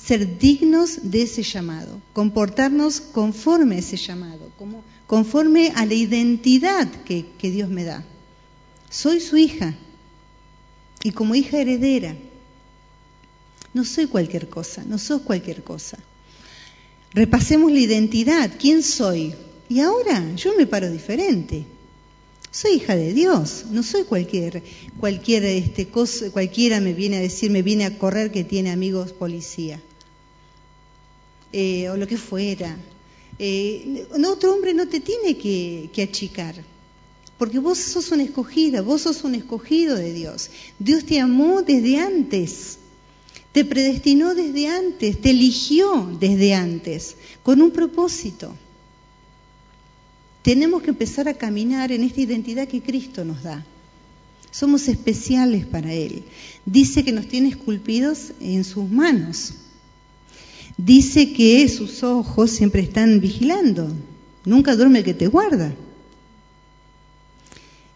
[0.04, 6.88] ser dignos de ese llamado, comportarnos conforme a ese llamado, como, conforme a la identidad
[7.04, 8.04] que, Dios me da.
[8.90, 9.74] Soy su hija
[11.02, 12.16] y como hija heredera,
[13.72, 15.98] no soy cualquier cosa, no sos cualquier cosa.
[17.12, 19.34] Repasemos la identidad, ¿quién soy?
[19.68, 21.66] Y ahora yo me paro diferente.
[22.50, 24.62] Soy hija de Dios, no soy cualquier,
[25.00, 29.12] cualquier este, cosa, cualquiera me viene a decir, me viene a correr que tiene amigos
[29.12, 29.80] policía.
[31.52, 32.76] Eh, o lo que fuera.
[33.38, 36.54] Eh, otro hombre no te tiene que, que achicar,
[37.36, 40.50] porque vos sos una escogida, vos sos un escogido de Dios.
[40.78, 42.78] Dios te amó desde antes,
[43.52, 48.54] te predestinó desde antes, te eligió desde antes, con un propósito.
[50.42, 53.64] Tenemos que empezar a caminar en esta identidad que Cristo nos da.
[54.50, 56.22] Somos especiales para Él.
[56.64, 59.54] Dice que nos tiene esculpidos en sus manos
[60.76, 63.88] dice que sus ojos siempre están vigilando,
[64.44, 65.74] nunca duerme el que te guarda.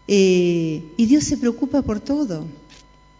[0.07, 2.47] Eh, y Dios se preocupa por todo,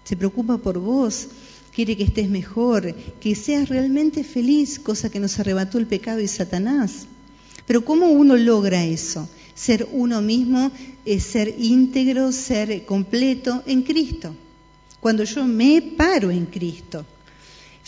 [0.04, 1.28] se preocupa por vos,
[1.72, 6.28] quiere que estés mejor, que seas realmente feliz, cosa que nos arrebató el pecado y
[6.28, 7.06] Satanás.
[7.68, 9.30] Pero ¿cómo uno logra eso?
[9.54, 10.72] Ser uno mismo,
[11.06, 14.34] es ser íntegro, ser completo en Cristo.
[15.00, 17.06] Cuando yo me paro en Cristo,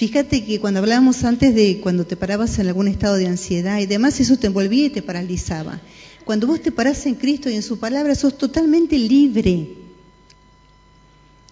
[0.02, 3.86] Fíjate que cuando hablábamos antes de cuando te parabas en algún estado de ansiedad y
[3.86, 5.80] demás, eso te envolvía y te paralizaba.
[6.26, 9.76] Cuando vos te parás en Cristo y en su palabra, sos totalmente libre.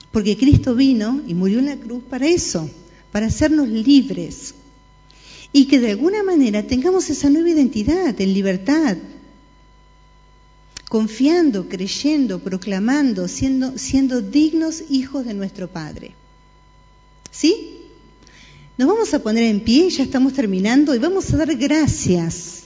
[0.09, 2.67] Porque Cristo vino y murió en la cruz para eso,
[3.11, 4.55] para hacernos libres.
[5.53, 8.97] Y que de alguna manera tengamos esa nueva identidad, en libertad,
[10.87, 16.15] confiando, creyendo, proclamando, siendo, siendo dignos hijos de nuestro Padre.
[17.29, 17.75] ¿Sí?
[18.79, 22.61] Nos vamos a poner en pie, ya estamos terminando, y vamos a dar gracias.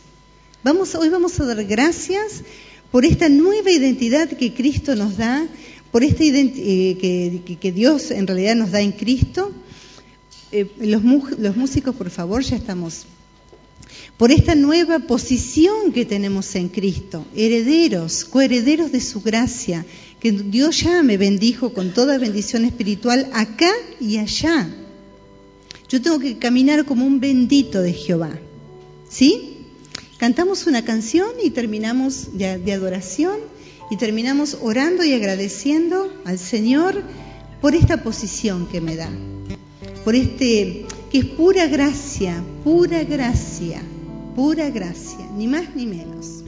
[0.64, 2.44] Vamos, hoy vamos a dar gracias
[2.92, 5.44] por esta nueva identidad que Cristo nos da,
[5.92, 9.52] por esta eh, que, Dios en realidad nos da en Cristo.
[10.52, 11.02] Eh, los
[11.56, 13.08] músicos, por favor, ya estamos.
[14.16, 19.84] por esta nueva posición que tenemos en Cristo, herederos, coherederos de su gracia,
[20.20, 24.70] que Dios ya me bendijo con toda bendición espiritual acá y allá.
[25.94, 28.32] Yo tengo que caminar como un bendito de Jehová.
[29.08, 29.68] ¿Sí?
[30.18, 33.38] Cantamos una canción y terminamos de, de adoración
[33.92, 37.04] y terminamos orando y agradeciendo al Señor
[37.62, 39.12] por esta posición que me da,
[40.04, 43.80] por este que es pura gracia, pura gracia,
[44.36, 46.43] pura gracia, ni más ni menos.